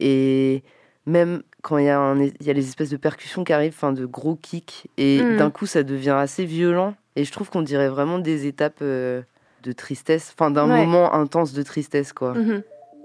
Et 0.00 0.62
même 1.06 1.42
quand 1.62 1.78
il 1.78 1.86
y 1.86 1.88
a 1.88 1.98
un, 1.98 2.20
il 2.20 2.32
y 2.42 2.50
a 2.50 2.52
les 2.52 2.66
espèces 2.68 2.90
de 2.90 2.96
percussions 2.96 3.44
qui 3.44 3.52
arrivent, 3.52 3.74
enfin 3.74 3.92
de 3.92 4.04
gros 4.06 4.36
kicks, 4.36 4.86
et 4.98 5.22
Mhm. 5.22 5.36
d'un 5.36 5.50
coup 5.50 5.66
ça 5.66 5.82
devient 5.82 6.10
assez 6.18 6.44
violent. 6.44 6.94
Et 7.16 7.24
je 7.24 7.32
trouve 7.32 7.48
qu'on 7.48 7.62
dirait 7.62 7.88
vraiment 7.88 8.18
des 8.18 8.46
étapes 8.46 8.80
euh, 8.82 9.22
de 9.62 9.72
tristesse, 9.72 10.34
enfin 10.36 10.50
d'un 10.50 10.68
Ouais. 10.68 10.76
moment 10.84 11.14
intense 11.14 11.52
de 11.54 11.62
tristesse 11.62 12.12
quoi. 12.12 12.34
Mhm. 12.34 12.62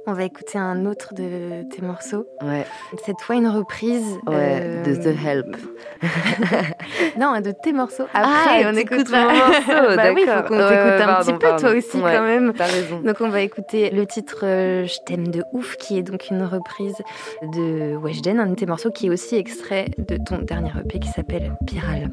On 0.10 0.14
va 0.14 0.24
écouter 0.24 0.58
un 0.58 0.88
autre 0.88 1.14
de 1.14 1.62
tes 1.70 1.84
morceaux. 1.84 2.26
Ouais, 2.42 2.66
Cette 3.06 3.22
fois, 3.22 3.36
une 3.36 3.48
reprise. 3.48 4.18
ouais, 4.28 4.34
euh, 4.36 4.84
de 4.84 4.96
The 4.96 5.16
Help. 5.24 5.56
Non, 7.20 7.40
de 7.42 7.52
tes 7.52 7.74
morceaux. 7.74 8.06
Ah, 8.14 8.24
Après, 8.24 8.66
on 8.66 8.74
t'écoutes 8.74 9.00
écoute 9.02 9.12
mon 9.12 9.24
morceau, 9.24 9.96
bah 9.96 10.12
oui, 10.16 10.26
faut 10.26 10.48
qu'on 10.48 10.58
Ouais, 10.58 10.70
t'écoute 10.70 10.86
ouais, 10.86 11.02
un 11.02 11.06
pardon, 11.06 11.24
petit 11.26 11.34
peu, 11.34 11.40
pardon. 11.40 11.58
toi 11.62 11.72
aussi, 11.78 11.98
Ouais. 11.98 12.14
quand 12.16 12.24
même. 12.24 12.54
T'as 12.58 12.66
raison. 12.66 13.02
Donc 13.02 13.18
on 13.22 13.30
va 13.30 13.42
écouter 13.42 13.90
le 13.92 14.06
titre 14.08 14.40
euh, 14.44 14.86
Je 14.88 14.98
t'aime 15.06 15.28
de 15.28 15.44
ouf, 15.54 15.76
qui 15.78 15.98
est 16.00 16.04
donc 16.04 16.30
une 16.32 16.44
reprise 16.44 16.96
de 17.44 17.96
Weshden, 17.98 18.40
un 18.40 18.48
de 18.48 18.56
tes 18.56 18.66
morceaux 18.66 18.90
qui 18.92 19.08
est 19.08 19.10
aussi 19.12 19.36
extrait 19.36 19.90
de 19.98 20.18
ton 20.18 20.40
dernier 20.40 20.72
EP 20.84 21.00
qui 21.00 21.10
s'appelle 21.10 21.56
Piral. 21.68 22.10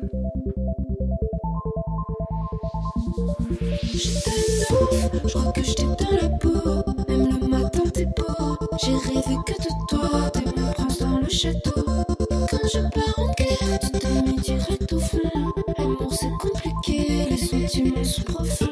J'étais 3.82 4.30
une 4.30 4.76
ouf, 4.76 5.22
je 5.26 5.38
crois 5.38 5.52
que 5.52 5.62
j'étais 5.62 5.82
dans 5.84 6.16
la 6.22 6.28
peau. 6.38 6.50
J'ai 8.78 8.92
rêvé 8.92 9.36
que 9.46 9.52
de 9.52 9.86
toi, 9.88 10.30
t'es 10.30 10.42
prince 10.42 10.98
dans 10.98 11.18
le 11.18 11.28
château. 11.28 11.82
Quand 12.50 12.68
je 12.72 12.80
pars 12.90 13.18
en 13.18 13.32
guerre, 13.32 13.78
tu 13.80 13.90
te 13.90 14.40
direct 14.42 14.92
au 14.92 15.00
fond. 15.00 15.18
L'amour 15.78 16.12
c'est 16.12 16.30
compliqué, 16.38 17.26
les 17.30 17.36
sentiments 17.38 18.04
sont 18.04 18.22
profonds. 18.24 18.65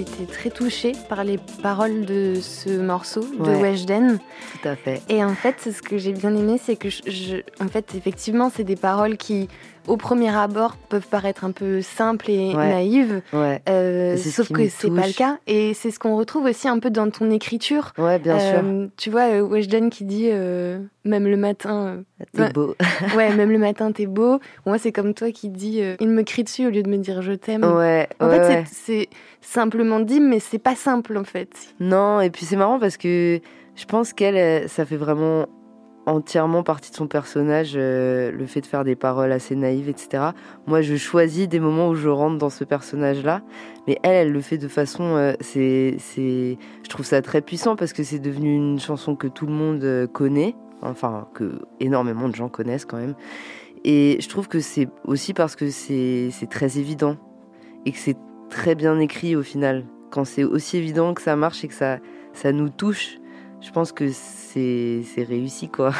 Étais 0.00 0.26
très 0.26 0.50
touchée 0.50 0.92
par 1.08 1.24
les 1.24 1.38
paroles 1.62 2.04
de 2.04 2.34
ce 2.40 2.78
morceau 2.80 3.20
de 3.20 3.42
Ouais. 3.50 3.60
Weshden. 3.60 4.18
Tout 4.62 4.68
à 4.68 4.76
fait. 4.76 5.02
Et 5.08 5.22
en 5.24 5.34
fait, 5.34 5.56
ce 5.72 5.82
que 5.82 5.98
j'ai 5.98 6.12
bien 6.12 6.34
aimé, 6.34 6.60
c'est 6.62 6.76
que 6.76 6.88
je, 6.90 7.00
je- 7.06 7.62
en 7.64 7.68
fait, 7.68 7.94
effectivement, 7.94 8.50
c'est 8.54 8.64
des 8.64 8.76
paroles 8.76 9.16
qui, 9.16 9.48
au 9.90 9.96
premier 9.96 10.34
abord, 10.34 10.76
peuvent 10.88 11.06
paraître 11.08 11.44
un 11.44 11.50
peu 11.50 11.82
simples 11.82 12.30
et 12.30 12.54
Ouais. 12.54 12.68
naïves, 12.68 13.22
Ouais, 13.32 13.60
euh, 13.68 14.16
ce 14.16 14.30
sauf 14.30 14.50
que 14.52 14.68
c'est 14.68 14.90
pas 14.90 15.06
le 15.06 15.12
cas. 15.12 15.38
Et 15.46 15.74
c'est 15.74 15.90
ce 15.90 15.98
qu'on 15.98 16.16
retrouve 16.16 16.44
aussi 16.44 16.68
un 16.68 16.78
peu 16.78 16.90
dans 16.90 17.10
ton 17.10 17.30
écriture. 17.30 17.92
ouais, 17.98 18.18
bien 18.18 18.38
sûr. 18.38 18.60
Euh, 18.64 18.86
Tu 18.96 19.10
vois, 19.10 19.22
euh, 19.32 19.40
Weshden 19.42 19.90
qui 19.90 20.04
dit 20.04 20.28
euh, 20.30 20.78
même 21.04 21.26
le 21.26 21.36
matin, 21.36 22.02
T'es 22.34 22.42
ouais. 22.42 22.52
beau. 22.52 22.74
ouais, 23.16 23.34
même 23.34 23.50
le 23.50 23.58
matin 23.58 23.92
t'es 23.92 24.06
beau. 24.06 24.38
Moi, 24.66 24.78
c'est 24.78 24.92
comme 24.92 25.12
toi 25.14 25.30
qui 25.32 25.48
dis, 25.48 25.82
il 26.00 26.08
me 26.08 26.22
crie 26.22 26.44
dessus 26.44 26.66
au 26.66 26.70
lieu 26.70 26.82
de 26.82 26.88
me 26.90 26.96
dire 26.98 27.20
je 27.22 27.32
t'aime. 27.32 27.64
Ouais, 27.64 28.08
En 28.20 28.30
fait, 28.30 28.64
c'est- 28.70 29.08
simplement 29.40 30.00
dit, 30.00 30.20
mais 30.20 30.38
c'est 30.38 30.58
pas 30.58 30.74
simple 30.76 31.16
en 31.16 31.24
fait. 31.24 31.50
Non, 31.80 32.20
et 32.20 32.30
puis 32.30 32.44
c'est 32.46 32.56
marrant 32.56 32.78
parce 32.78 32.96
que 32.96 33.40
je 33.74 33.84
pense 33.86 34.12
qu'elle, 34.12 34.68
ça 34.68 34.84
fait 34.84 34.96
vraiment 34.96 35.46
entièrement 36.10 36.62
partie 36.62 36.90
de 36.90 36.96
son 36.96 37.06
personnage, 37.06 37.72
euh, 37.76 38.30
le 38.30 38.46
fait 38.46 38.60
de 38.60 38.66
faire 38.66 38.84
des 38.84 38.96
paroles 38.96 39.32
assez 39.32 39.56
naïves, 39.56 39.88
etc. 39.88 40.30
Moi, 40.66 40.82
je 40.82 40.96
choisis 40.96 41.48
des 41.48 41.60
moments 41.60 41.88
où 41.88 41.94
je 41.94 42.08
rentre 42.08 42.38
dans 42.38 42.50
ce 42.50 42.64
personnage-là, 42.64 43.42
mais 43.86 43.98
elle, 44.02 44.14
elle 44.14 44.32
le 44.32 44.40
fait 44.40 44.58
de 44.58 44.68
façon, 44.68 45.16
euh, 45.16 45.32
c'est, 45.40 45.96
c'est, 45.98 46.58
je 46.82 46.88
trouve 46.88 47.06
ça 47.06 47.22
très 47.22 47.40
puissant 47.40 47.76
parce 47.76 47.92
que 47.92 48.02
c'est 48.02 48.18
devenu 48.18 48.54
une 48.54 48.78
chanson 48.78 49.16
que 49.16 49.26
tout 49.26 49.46
le 49.46 49.52
monde 49.52 49.82
euh, 49.84 50.06
connaît, 50.06 50.54
enfin 50.82 51.28
que 51.34 51.60
énormément 51.78 52.28
de 52.28 52.34
gens 52.34 52.48
connaissent 52.48 52.84
quand 52.84 52.98
même. 52.98 53.14
Et 53.84 54.18
je 54.20 54.28
trouve 54.28 54.48
que 54.48 54.60
c'est 54.60 54.88
aussi 55.04 55.32
parce 55.32 55.56
que 55.56 55.70
c'est, 55.70 56.28
c'est 56.32 56.48
très 56.48 56.78
évident 56.78 57.16
et 57.86 57.92
que 57.92 57.98
c'est 57.98 58.16
très 58.50 58.74
bien 58.74 58.98
écrit 58.98 59.36
au 59.36 59.42
final. 59.42 59.86
Quand 60.10 60.24
c'est 60.24 60.44
aussi 60.44 60.76
évident 60.76 61.14
que 61.14 61.22
ça 61.22 61.36
marche 61.36 61.64
et 61.64 61.68
que 61.68 61.74
ça, 61.74 61.98
ça 62.32 62.52
nous 62.52 62.68
touche, 62.68 63.19
je 63.60 63.70
pense 63.70 63.92
que 63.92 64.10
c'est, 64.10 65.02
réussi 65.16 65.68
quoi. 65.68 65.92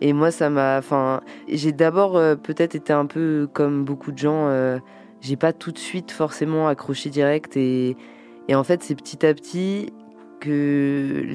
Et 0.00 0.12
moi, 0.12 0.30
ça 0.30 0.50
m'a. 0.50 0.78
Enfin, 0.78 1.20
j'ai 1.48 1.72
d'abord 1.72 2.16
euh, 2.16 2.34
peut-être 2.34 2.74
été 2.74 2.92
un 2.92 3.06
peu 3.06 3.48
comme 3.52 3.84
beaucoup 3.84 4.12
de 4.12 4.18
gens. 4.18 4.48
euh, 4.48 4.78
j'ai 5.20 5.36
pas 5.36 5.52
tout 5.52 5.72
de 5.72 5.78
suite 5.78 6.10
forcément 6.10 6.68
accroché 6.68 7.10
direct. 7.10 7.56
Et, 7.56 7.96
et 8.48 8.54
en 8.54 8.64
fait, 8.64 8.82
c'est 8.82 8.94
petit 8.94 9.24
à 9.24 9.32
petit 9.34 9.92
que. 10.40 11.26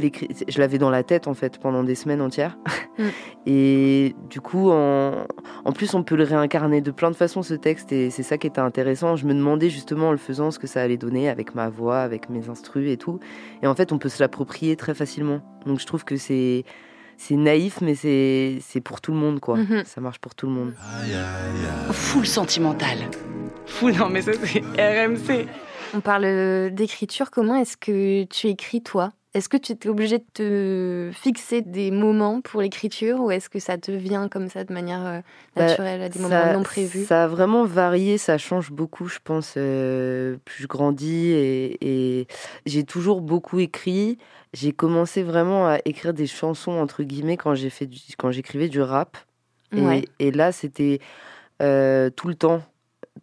Je 0.47 0.59
l'avais 0.59 0.77
dans 0.77 0.89
la 0.89 1.03
tête 1.03 1.27
en 1.27 1.33
fait 1.33 1.57
pendant 1.59 1.83
des 1.83 1.95
semaines 1.95 2.21
entières. 2.21 2.57
Mm. 2.97 3.03
Et 3.45 4.15
du 4.29 4.41
coup, 4.41 4.69
en, 4.69 5.25
en 5.65 5.71
plus, 5.71 5.93
on 5.93 6.03
peut 6.03 6.15
le 6.15 6.23
réincarner 6.23 6.81
de 6.81 6.91
plein 6.91 7.09
de 7.09 7.15
façons 7.15 7.41
ce 7.41 7.53
texte. 7.53 7.91
Et 7.91 8.09
c'est 8.09 8.23
ça 8.23 8.37
qui 8.37 8.47
était 8.47 8.59
intéressant. 8.59 9.15
Je 9.15 9.25
me 9.25 9.33
demandais 9.33 9.69
justement 9.69 10.09
en 10.09 10.11
le 10.11 10.17
faisant 10.17 10.51
ce 10.51 10.59
que 10.59 10.67
ça 10.67 10.81
allait 10.81 10.97
donner 10.97 11.29
avec 11.29 11.55
ma 11.55 11.69
voix, 11.69 11.99
avec 11.99 12.29
mes 12.29 12.49
instrus 12.49 12.89
et 12.91 12.97
tout. 12.97 13.19
Et 13.63 13.67
en 13.67 13.75
fait, 13.75 13.91
on 13.91 13.97
peut 13.97 14.09
se 14.09 14.21
l'approprier 14.21 14.75
très 14.75 14.93
facilement. 14.93 15.41
Donc 15.65 15.79
je 15.79 15.85
trouve 15.85 16.03
que 16.03 16.17
c'est 16.17 16.63
c'est 17.17 17.35
naïf, 17.35 17.81
mais 17.81 17.95
c'est 17.95 18.59
c'est 18.61 18.81
pour 18.81 19.01
tout 19.01 19.11
le 19.11 19.17
monde, 19.17 19.39
quoi. 19.39 19.57
Mhm. 19.57 19.83
Ça 19.85 19.99
marche 19.99 20.19
pour 20.19 20.35
tout 20.35 20.47
le 20.47 20.53
monde. 20.53 20.73
Full 21.91 22.25
sentimental. 22.25 22.97
Full, 23.65 23.93
non 23.97 24.09
mais 24.09 24.21
ça 24.21 24.31
c'est 24.33 24.61
RMC. 24.61 25.45
On 25.93 26.01
parle 26.01 26.25
euh, 26.25 26.69
d'écriture. 26.69 27.31
Comment 27.31 27.55
est-ce 27.55 27.77
que 27.77 28.23
tu 28.25 28.47
écris 28.47 28.81
toi? 28.81 29.11
Est-ce 29.35 29.47
que 29.47 29.57
tu 29.57 29.73
étais 29.73 29.89
obligé 29.89 30.17
de 30.17 30.23
te 30.33 31.11
fixer 31.13 31.61
des 31.61 31.91
moments 31.91 32.41
pour 32.41 32.61
l'écriture 32.61 33.19
ou 33.19 33.29
est-ce 33.29 33.47
que 33.47 33.59
ça 33.59 33.77
te 33.77 33.91
vient 33.91 34.27
comme 34.27 34.49
ça 34.49 34.63
de 34.63 34.73
manière 34.73 35.05
euh, 35.05 35.19
Bah, 35.55 35.65
naturelle 35.65 36.01
à 36.01 36.09
des 36.09 36.19
moments 36.19 36.29
ça, 36.35 36.53
non 36.53 36.63
prévus? 36.63 37.05
Ça 37.05 37.25
a 37.25 37.27
vraiment 37.27 37.63
varié, 37.63 38.17
ça 38.17 38.39
change 38.39 38.71
beaucoup, 38.71 39.07
je 39.07 39.19
pense. 39.23 39.53
euh, 39.57 40.37
plus 40.45 40.63
je 40.63 40.67
grandis 40.67 41.27
et, 41.27 41.77
et 42.21 42.27
j'ai 42.65 42.83
toujours 42.83 43.21
beaucoup 43.21 43.59
écrit. 43.59 44.17
J'ai 44.53 44.71
commencé 44.71 45.21
vraiment 45.21 45.67
à 45.67 45.77
écrire 45.85 46.15
des 46.15 46.25
chansons 46.25 46.71
entre 46.71 47.03
guillemets 47.03 47.37
quand 47.37 47.53
j'ai 47.53 47.69
fait 47.69 47.85
du- 47.85 47.99
quand 48.17 48.31
j'écrivais 48.31 48.67
du 48.67 48.81
rap. 48.81 49.15
Et, 50.19 50.31
là, 50.31 50.51
c'était 50.51 50.99
euh, 51.61 52.09
tout 52.09 52.27
le 52.27 52.35
temps. 52.35 52.63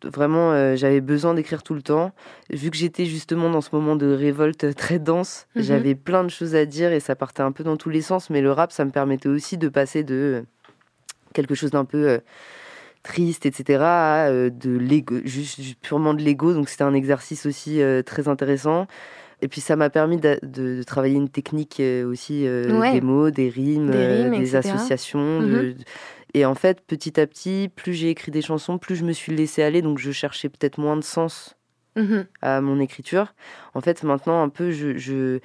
Vraiment, 0.05 0.53
euh, 0.53 0.77
j'avais 0.77 1.01
besoin 1.01 1.35
d'écrire 1.35 1.63
tout 1.63 1.75
le 1.75 1.83
temps. 1.83 2.13
Vu 2.51 2.71
que 2.71 2.77
j'étais 2.77 3.07
justement 3.07 3.51
dans 3.51 3.61
ce 3.61 3.71
moment 3.73 3.97
de 3.97 4.07
révolte 4.13 4.75
très 4.77 4.99
dense, 4.99 5.47
Mhm. 5.57 5.63
j'avais 5.63 5.95
plein 5.95 6.25
de 6.25 6.29
choses 6.31 6.55
à 6.55 6.65
dire 6.67 6.93
et 6.93 7.01
ça 7.01 7.15
partait 7.17 7.43
un 7.43 7.53
peu 7.53 7.65
dans 7.65 7.77
tous 7.77 7.91
les 7.91 8.03
sens. 8.03 8.31
Mais 8.31 8.41
le 8.41 8.53
rap, 8.53 8.73
ça 8.73 8.85
me 8.85 8.91
permettait 8.91 9.29
aussi 9.29 9.59
de 9.59 9.69
passer 9.69 10.03
de 10.03 10.15
euh, 10.15 10.43
quelque 11.33 11.55
chose 11.55 11.71
d'un 11.71 11.85
peu 11.85 12.09
euh, 12.09 12.19
triste, 13.03 13.47
etc., 13.47 13.79
à 13.83 14.27
euh, 14.29 14.51
de 14.51 14.71
l'ego, 14.77 15.17
juste, 15.25 15.61
juste 15.61 15.79
purement 15.81 16.15
de 16.15 16.23
l'ego. 16.23 16.53
Donc 16.55 16.69
c'était 16.69 16.85
un 16.85 16.95
exercice 16.95 17.47
aussi 17.47 17.81
très 18.05 18.29
intéressant. 18.29 18.87
Et 19.43 19.49
puis 19.49 19.61
ça 19.61 19.77
m'a 19.77 19.91
permis 19.91 20.17
de, 20.17 20.39
de- 20.43 20.79
de 20.79 20.83
travailler 20.83 21.17
une 21.17 21.29
technique 21.29 21.83
aussi, 22.07 22.47
euh, 22.47 22.81
Ouais. 22.81 22.93
des 22.93 23.03
mots, 23.03 23.29
des 23.31 23.51
rimes, 23.51 23.91
Des 23.91 24.55
euh, 24.55 24.59
associations. 24.59 25.41
Mhm. 25.41 25.51
de- 25.51 25.75
et 26.39 26.45
en 26.45 26.55
fait, 26.55 26.81
petit 26.83 27.19
à 27.19 27.27
petit, 27.27 27.71
plus 27.75 27.95
j'ai 27.95 28.11
écrit 28.11 28.31
des 28.31 28.43
chansons, 28.43 28.77
plus 28.79 28.95
je 28.97 29.05
me 29.05 29.13
suis 29.13 29.35
laissé 29.35 29.63
aller. 29.63 29.81
Donc 29.81 29.99
je 29.99 30.11
cherchais 30.13 30.49
peut-être 30.51 30.79
moins 30.79 30.97
de 30.97 31.05
sens 31.05 31.57
Mhm. 31.97 32.27
à 32.43 32.61
mon 32.61 32.79
écriture. 32.79 33.35
En 33.73 33.81
fait, 33.81 34.03
maintenant, 34.03 34.43
un 34.43 34.51
peu, 34.51 34.71
je, 34.71 34.99
je- 34.99 35.39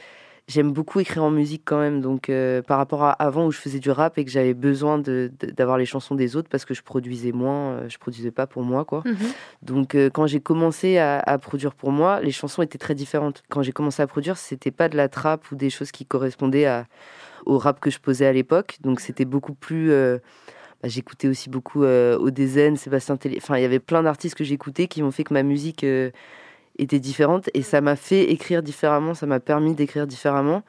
j'aime 0.49 0.73
beaucoup 0.73 0.99
écrire 0.99 1.23
en 1.23 1.32
musique 1.32 1.62
quand 1.63 1.80
même. 1.80 2.01
Donc, 2.01 2.30
euh, 2.30 2.62
par 2.62 2.77
rapport 2.77 3.04
à 3.06 3.12
avant 3.13 3.45
où 3.45 3.51
je 3.51 3.58
faisais 3.60 3.80
du 3.80 3.89
rap 3.89 4.17
et 4.17 4.25
que 4.25 4.32
j'avais 4.32 4.54
besoin 4.54 4.99
d'avoir 4.99 5.77
les 5.77 5.86
chansons 5.86 6.13
des 6.15 6.36
autres 6.36 6.49
parce 6.49 6.65
que 6.65 6.73
je 6.73 6.82
produisais 6.82 7.32
moins, 7.32 7.71
euh, 7.71 7.88
je 7.88 7.97
produisais 7.97 8.32
pas 8.32 8.47
pour 8.47 8.63
moi, 8.63 8.84
quoi. 8.84 9.01
Mhm. 9.06 9.15
Donc, 9.62 9.95
euh, 9.95 10.10
quand 10.10 10.27
j'ai 10.27 10.41
commencé 10.41 10.97
à, 10.97 11.19
à 11.19 11.38
produire 11.38 11.73
pour 11.73 11.91
moi, 11.93 12.19
les 12.19 12.32
chansons 12.32 12.62
étaient 12.63 12.77
très 12.77 12.95
différentes. 12.95 13.43
Quand 13.49 13.62
j'ai 13.62 13.71
commencé 13.71 14.01
à 14.01 14.08
produire, 14.08 14.36
c'était 14.36 14.71
pas 14.71 14.89
de 14.89 14.97
la 14.97 15.08
trappe 15.08 15.49
ou 15.51 15.56
des 15.56 15.69
choses 15.69 15.91
qui 15.93 16.06
correspondaient 16.06 16.65
à, 16.65 16.86
au 17.45 17.58
rap 17.58 17.80
que 17.80 17.89
je 17.89 17.99
posais 17.99 18.25
à 18.25 18.34
l'époque. 18.34 18.75
Donc, 18.82 18.99
c'était 18.99 19.23
beaucoup 19.25 19.54
plus. 19.54 19.93
Bah, 20.82 20.89
j'écoutais 20.89 21.28
aussi 21.28 21.50
beaucoup 21.50 21.84
euh, 21.84 22.17
Odezen, 22.17 22.76
Sébastien 22.76 23.17
Télé. 23.17 23.38
Enfin, 23.38 23.58
il 23.58 23.62
y 23.62 23.65
avait 23.65 23.80
plein 23.80 24.04
d'artistes 24.04 24.36
que 24.36 24.44
j'écoutais 24.44 24.88
qui 24.88 25.04
ont 25.04 25.12
fait 25.12 25.24
que 25.24 25.34
ma 25.34 25.44
musique 25.44 25.84
euh, 25.84 26.10
était 26.80 27.00
différente 27.00 27.50
et 27.54 27.62
ça 27.62 27.82
m'a 27.82 27.96
fait 27.96 28.32
écrire 28.32 28.63
différemment, 28.63 29.13
ça 29.13 29.28
m'a 29.28 29.39
permis 29.39 29.76
d'écrire 29.76 30.08
différemment. 30.08 30.63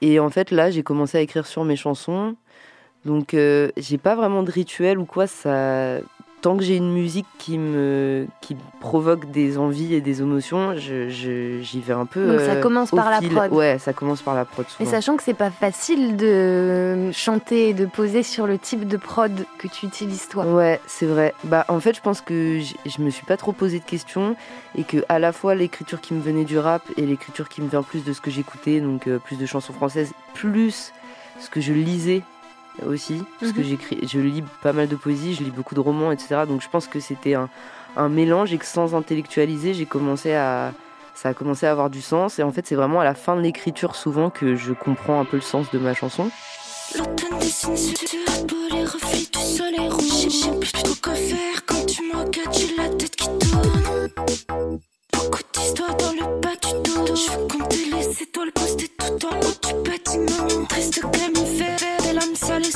Et 0.00 0.18
en 0.18 0.30
fait, 0.30 0.50
là, 0.50 0.70
j'ai 0.70 0.82
commencé 0.82 1.18
à 1.18 1.20
écrire 1.20 1.46
sur 1.46 1.64
mes 1.64 1.76
chansons. 1.76 2.36
Donc, 3.04 3.34
euh, 3.34 3.70
j'ai 3.76 3.98
pas 3.98 4.14
vraiment 4.14 4.42
de 4.42 4.50
rituel 4.50 4.98
ou 4.98 5.04
quoi. 5.04 5.26
Ça, 5.26 5.98
tant 6.42 6.56
que 6.58 6.62
j'ai 6.64 6.76
une 6.76 6.92
musique 6.92 7.26
qui 7.38 7.56
me 7.56 8.26
qui 8.42 8.56
provoque 8.80 9.30
des 9.30 9.56
envies 9.58 9.94
et 9.94 10.00
des 10.00 10.20
émotions, 10.20 10.74
je- 10.76 11.08
je- 11.08 11.60
j'y 11.62 11.80
vais 11.80 11.92
un 11.94 12.04
peu. 12.04 12.26
Donc 12.32 12.40
ça 12.40 12.52
euh, 12.56 12.60
commence 12.60 12.90
par 12.90 13.10
la 13.10 13.20
prod. 13.22 13.52
Ouais, 13.52 13.78
ça 13.78 13.92
commence 13.92 14.20
par 14.22 14.34
la 14.34 14.44
prod. 14.44 14.66
Mais 14.80 14.86
sachant 14.86 15.16
que 15.16 15.22
c'est 15.22 15.34
pas 15.34 15.50
facile 15.50 16.16
de 16.16 17.10
chanter 17.12 17.68
et 17.70 17.74
de 17.74 17.86
poser 17.86 18.22
sur 18.22 18.46
le 18.46 18.58
type 18.58 18.86
de 18.86 18.96
prod 18.96 19.32
que 19.58 19.68
tu 19.68 19.86
utilises 19.86 20.28
toi. 20.28 20.44
Ouais, 20.44 20.80
c'est 20.86 21.06
vrai. 21.06 21.32
Bah, 21.44 21.64
en 21.68 21.80
fait, 21.80 21.94
je 21.94 22.00
pense 22.00 22.20
que 22.20 22.58
j- 22.58 22.76
je 22.86 23.00
me 23.00 23.10
suis 23.10 23.24
pas 23.24 23.36
trop 23.36 23.52
posé 23.52 23.78
de 23.78 23.84
questions 23.84 24.36
et 24.76 24.82
que 24.84 24.98
à 25.08 25.18
la 25.18 25.32
fois 25.32 25.54
l'écriture 25.54 26.00
qui 26.00 26.12
me 26.12 26.20
venait 26.20 26.44
du 26.44 26.58
rap 26.58 26.82
et 26.96 27.02
l'écriture 27.06 27.48
qui 27.48 27.62
me 27.62 27.68
vient 27.68 27.82
plus 27.84 28.04
de 28.04 28.12
ce 28.12 28.20
que 28.20 28.30
j'écoutais, 28.32 28.80
donc 28.80 29.06
euh, 29.06 29.18
plus 29.18 29.36
de 29.36 29.46
chansons 29.46 29.72
françaises, 29.72 30.12
plus 30.34 30.92
ce 31.38 31.48
que 31.50 31.60
je 31.60 31.72
lisais 31.72 32.22
aussi, 32.86 33.22
parce 33.40 33.52
que 33.52 33.58
Mhm. 33.60 33.64
j'écris, 33.64 33.98
je 34.06 34.18
lis 34.18 34.42
pas 34.62 34.72
mal 34.72 34.88
de 34.88 34.96
poésie, 34.96 35.34
je 35.34 35.42
lis 35.44 35.50
beaucoup 35.50 35.74
de 35.74 35.80
romans, 35.80 36.10
etc. 36.12 36.46
Donc 36.48 36.62
je 36.62 36.68
pense 36.68 36.86
que 36.88 37.00
c'était 37.00 37.34
un, 37.34 37.48
un 37.96 38.08
mélange 38.08 38.52
et 38.52 38.58
que 38.58 38.64
sans 38.66 38.94
intellectualiser, 38.94 39.74
j'ai 39.74 39.86
commencé 39.86 40.32
à 40.34 40.72
ça 41.14 41.28
a 41.28 41.34
commencé 41.34 41.66
à 41.66 41.70
avoir 41.70 41.90
du 41.90 42.00
sens 42.00 42.38
et 42.38 42.42
en 42.42 42.50
fait 42.52 42.66
c'est 42.66 42.74
vraiment 42.74 43.00
à 43.00 43.04
la 43.04 43.14
fin 43.14 43.36
de 43.36 43.42
l'écriture 43.42 43.94
souvent 43.96 44.30
que 44.30 44.56
je 44.56 44.72
comprends 44.72 45.20
un 45.20 45.26
peu 45.26 45.36
le 45.36 45.42
sens 45.42 45.70
de 45.70 45.78
ma 45.78 45.92
chanson. 45.94 46.30
Beaucoup 55.22 55.42
d'histoires 55.54 55.96
dans 55.96 56.12
le 56.12 56.40
bas 56.40 56.56
du 56.60 56.72
dos. 56.82 57.14
Je 57.14 57.30
veux 57.30 57.46
compter 57.46 57.84
les 57.92 58.22
étoiles 58.22 58.50
postées 58.52 58.88
tout 58.88 59.26
en 59.26 59.38
haut 59.38 59.56
du 59.62 59.88
bâtiment. 59.88 60.66
Triste 60.68 61.00
comme 61.00 61.44
hiver, 61.44 61.78
des 62.02 62.12
larmes 62.12 62.34
salées 62.34 62.71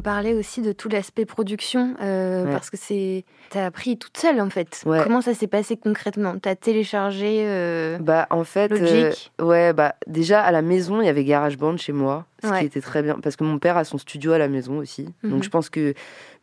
On 0.00 0.02
parlait 0.02 0.32
aussi 0.32 0.62
de 0.62 0.72
tout 0.72 0.88
l'aspect 0.88 1.26
production 1.26 1.94
euh, 2.00 2.46
Ouais. 2.46 2.52
parce 2.52 2.70
que 2.70 2.78
c'est 2.78 3.26
t'as 3.50 3.66
appris 3.66 3.98
toute 3.98 4.16
seule 4.16 4.40
en 4.40 4.48
fait. 4.48 4.82
Ouais. 4.86 5.00
Comment 5.04 5.20
ça 5.20 5.34
s'est 5.34 5.46
passé 5.46 5.76
concrètement? 5.76 6.38
T'as 6.38 6.54
téléchargé 6.54 7.42
euh, 7.46 7.98
Bah 7.98 8.26
en 8.30 8.44
fait, 8.44 8.72
euh, 8.72 8.78
Logic. 8.78 9.30
ouais, 9.42 9.74
bah 9.74 9.96
déjà 10.06 10.40
à 10.40 10.52
la 10.52 10.62
maison 10.62 11.02
il 11.02 11.04
y 11.04 11.10
avait 11.10 11.22
GarageBand 11.24 11.76
chez 11.76 11.92
moi, 11.92 12.24
ce 12.42 12.48
Ouais. 12.48 12.60
qui 12.60 12.64
était 12.64 12.80
très 12.80 13.02
bien 13.02 13.18
parce 13.22 13.36
que 13.36 13.44
mon 13.44 13.58
père 13.58 13.76
a 13.76 13.84
son 13.84 13.98
studio 13.98 14.32
à 14.32 14.38
la 14.38 14.48
maison 14.48 14.78
aussi. 14.78 15.06
Mhm. 15.22 15.30
Donc 15.32 15.42
je 15.42 15.50
pense 15.50 15.68
que 15.68 15.92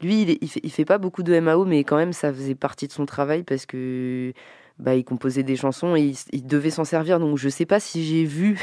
lui 0.04 0.22
il, 0.22 0.38
il 0.40 0.48
fait, 0.52 0.60
il 0.62 0.72
fait 0.72 0.86
pas 0.86 1.00
beaucoup 1.00 1.24
de 1.24 1.40
MAO, 1.40 1.66
mais 1.66 1.84
quand 1.84 1.98
même 1.98 2.14
ça 2.14 2.32
faisait 2.32 2.54
partie 2.54 2.86
de 2.86 2.92
son 2.94 3.08
travail 3.08 3.42
parce 3.42 3.66
que 3.66 4.34
bah 4.80 4.96
il 4.96 5.04
composait 5.04 5.44
des 5.44 5.56
chansons 5.56 5.96
et 5.96 6.14
il, 6.32 6.46
devait 6.46 6.70
s'en 6.70 6.86
servir. 6.86 7.20
Donc 7.20 7.38
je 7.38 7.50
sais 7.50 7.66
pas 7.66 7.80
si 7.80 8.06
j'ai 8.06 8.26
vu 8.26 8.60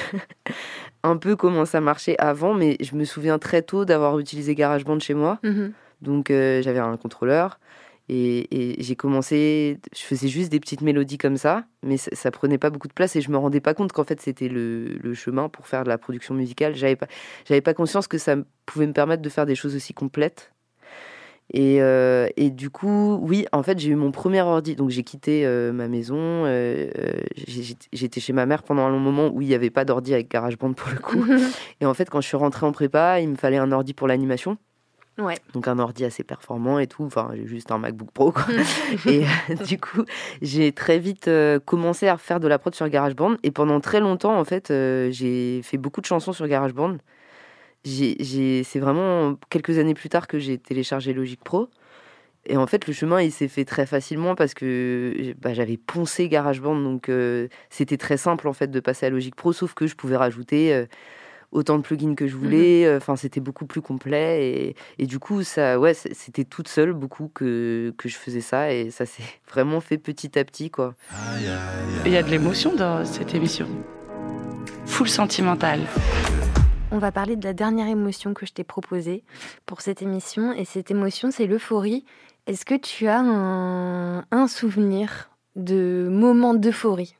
un 1.02 1.16
peu 1.16 1.36
comment 1.36 1.64
ça 1.64 1.80
marchait 1.80 2.16
avant, 2.18 2.54
mais 2.54 2.76
je 2.80 2.94
me 2.94 3.04
souviens 3.04 3.38
très 3.38 3.62
tôt 3.62 3.84
d'avoir 3.84 4.18
utilisé 4.18 4.54
GarageBand 4.54 5.00
chez 5.00 5.14
moi. 5.14 5.38
mhm. 5.42 5.72
Donc 6.02 6.30
euh, 6.30 6.60
j'avais 6.60 6.80
un 6.80 6.96
contrôleur 6.96 7.58
et, 8.08 8.74
et 8.74 8.82
j'ai 8.82 8.96
commencé, 8.96 9.78
je 9.96 10.02
faisais 10.02 10.28
juste 10.28 10.52
des 10.52 10.60
petites 10.60 10.82
mélodies 10.82 11.16
comme 11.16 11.38
ça, 11.38 11.64
mais 11.82 11.96
ça, 11.96 12.10
ça 12.12 12.30
prenait 12.30 12.58
pas 12.58 12.68
beaucoup 12.68 12.88
de 12.88 12.92
place 12.92 13.16
et 13.16 13.22
je 13.22 13.30
me 13.30 13.38
rendais 13.38 13.60
pas 13.60 13.72
compte 13.72 13.92
qu'en 13.92 14.04
fait 14.04 14.20
c'était 14.20 14.48
le, 14.48 14.98
le 15.02 15.14
chemin 15.14 15.48
pour 15.48 15.66
faire 15.66 15.84
de 15.84 15.88
la 15.88 15.96
production 15.96 16.34
musicale. 16.34 16.74
J'avais 16.74 16.96
pas, 16.96 17.06
j'avais 17.46 17.62
pas 17.62 17.72
conscience 17.72 18.06
que 18.06 18.18
ça 18.18 18.36
pouvait 18.66 18.86
me 18.86 18.92
permettre 18.92 19.22
de 19.22 19.28
faire 19.30 19.46
des 19.46 19.54
choses 19.54 19.74
aussi 19.74 19.94
complètes. 19.94 20.53
Et, 21.52 21.82
euh, 21.82 22.28
et 22.36 22.50
du 22.50 22.70
coup, 22.70 23.18
oui, 23.22 23.46
en 23.52 23.62
fait, 23.62 23.78
j'ai 23.78 23.90
eu 23.90 23.94
mon 23.96 24.10
premier 24.10 24.42
ordi. 24.42 24.76
Donc, 24.76 24.90
j'ai 24.90 25.02
quitté 25.02 25.44
euh, 25.46 25.72
ma 25.72 25.88
maison. 25.88 26.16
euh, 26.18 26.90
J'étais 27.92 28.20
chez 28.20 28.32
ma 28.32 28.46
mère 28.46 28.62
pendant 28.62 28.82
un 28.82 28.90
long 28.90 28.98
moment 28.98 29.28
où 29.28 29.42
il 29.42 29.48
n'y 29.48 29.54
avait 29.54 29.70
pas 29.70 29.84
d'ordi 29.84 30.14
avec 30.14 30.30
GarageBand 30.30 30.72
pour 30.72 30.90
le 30.90 30.98
coup. 30.98 31.24
Et 31.80 31.86
en 31.86 31.94
fait, 31.94 32.08
quand 32.10 32.20
je 32.20 32.26
suis 32.26 32.36
rentrée 32.36 32.66
en 32.66 32.72
prépa, 32.72 33.20
il 33.20 33.28
me 33.28 33.36
fallait 33.36 33.58
un 33.58 33.70
ordi 33.72 33.94
pour 33.94 34.08
l'animation. 34.08 34.56
Ouais. 35.18 35.38
Donc 35.52 35.68
un 35.68 35.78
ordi 35.78 36.04
assez 36.04 36.24
performant 36.24 36.80
et 36.80 36.88
tout. 36.88 37.04
Enfin, 37.04 37.30
j'ai 37.34 37.46
juste 37.46 37.70
un 37.70 37.78
MacBook 37.78 38.10
Pro. 38.10 38.32
Quoi. 38.32 38.46
et 39.06 39.24
euh, 39.24 39.54
du 39.64 39.78
coup, 39.78 40.04
j'ai 40.42 40.72
très 40.72 40.98
vite 40.98 41.28
euh, 41.28 41.60
commencé 41.60 42.08
à 42.08 42.16
faire 42.16 42.40
de 42.40 42.48
la 42.48 42.58
prod 42.58 42.74
sur 42.74 42.88
GarageBand. 42.88 43.36
Et 43.44 43.52
pendant 43.52 43.78
très 43.80 44.00
longtemps, 44.00 44.36
en 44.36 44.44
fait, 44.44 44.70
euh, 44.72 45.10
j'ai 45.12 45.62
fait 45.62 45.78
beaucoup 45.78 46.00
de 46.00 46.06
chansons 46.06 46.32
sur 46.32 46.48
GarageBand. 46.48 46.96
C'est 47.84 48.78
vraiment 48.78 49.36
quelques 49.50 49.78
années 49.78 49.94
plus 49.94 50.08
tard 50.08 50.26
que 50.26 50.38
j'ai 50.38 50.58
téléchargé 50.58 51.12
Logic 51.12 51.42
Pro. 51.42 51.68
Et 52.46 52.56
en 52.56 52.66
fait, 52.66 52.86
le 52.86 52.92
chemin, 52.92 53.22
il 53.22 53.32
s'est 53.32 53.48
fait 53.48 53.64
très 53.64 53.86
facilement 53.86 54.34
parce 54.34 54.54
que 54.54 55.34
bah, 55.40 55.54
j'avais 55.54 55.76
poncé 55.78 56.28
GarageBand. 56.28 56.78
Donc, 56.80 57.08
euh, 57.08 57.48
c'était 57.70 57.96
très 57.96 58.16
simple, 58.16 58.48
en 58.48 58.52
fait, 58.52 58.70
de 58.70 58.80
passer 58.80 59.06
à 59.06 59.10
Logic 59.10 59.34
Pro. 59.34 59.52
Sauf 59.52 59.74
que 59.74 59.86
je 59.86 59.94
pouvais 59.94 60.16
rajouter 60.16 60.74
euh, 60.74 60.84
autant 61.52 61.78
de 61.78 61.82
plugins 61.82 62.14
que 62.14 62.26
je 62.26 62.36
voulais. 62.36 62.84
Euh, 62.84 62.98
Enfin, 62.98 63.16
c'était 63.16 63.40
beaucoup 63.40 63.64
plus 63.64 63.80
complet. 63.80 64.46
Et, 64.46 64.76
et 64.98 65.06
du 65.06 65.18
coup, 65.18 65.42
ça, 65.42 65.78
ouais, 65.80 65.94
c'était 65.94 66.44
toute 66.44 66.68
seule, 66.68 66.92
beaucoup, 66.92 67.30
que, 67.32 67.94
que 67.96 68.10
je 68.10 68.16
faisais 68.16 68.42
ça. 68.42 68.72
Et 68.72 68.90
ça 68.90 69.06
s'est 69.06 69.22
vraiment 69.50 69.80
fait 69.80 69.96
petit 69.96 70.38
à 70.38 70.44
petit, 70.44 70.70
quoi. 70.70 70.94
Il 72.04 72.12
y 72.12 72.16
a 72.16 72.22
de 72.22 72.30
l'émotion 72.30 72.74
dans 72.74 73.06
cette 73.06 73.34
émission. 73.34 73.66
Full 74.84 75.08
sentimentale. 75.08 75.80
On 76.94 76.98
va 76.98 77.10
parler 77.10 77.34
de 77.34 77.42
la 77.42 77.54
dernière 77.54 77.88
émotion 77.88 78.34
que 78.34 78.46
je 78.46 78.52
t'ai 78.52 78.62
proposée 78.62 79.24
pour 79.66 79.80
cette 79.80 80.00
émission 80.00 80.52
et 80.52 80.64
cette 80.64 80.92
émotion 80.92 81.32
c'est 81.32 81.48
l'euphorie. 81.48 82.04
Est-ce 82.46 82.64
que 82.64 82.76
tu 82.76 83.08
as 83.08 83.18
un, 83.18 84.24
un 84.30 84.46
souvenir 84.46 85.28
de 85.56 86.06
moment 86.08 86.54
d'euphorie? 86.54 87.16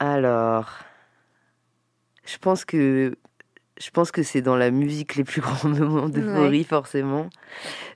Alors, 0.00 0.80
je 2.24 2.38
pense 2.38 2.64
que 2.64 3.16
je 3.78 3.90
pense 3.90 4.10
que 4.10 4.24
c'est 4.24 4.42
dans 4.42 4.56
la 4.56 4.72
musique 4.72 5.14
les 5.14 5.22
plus 5.22 5.40
grands 5.40 5.68
moments 5.68 6.08
d'euphorie 6.08 6.64
forcément. 6.64 7.30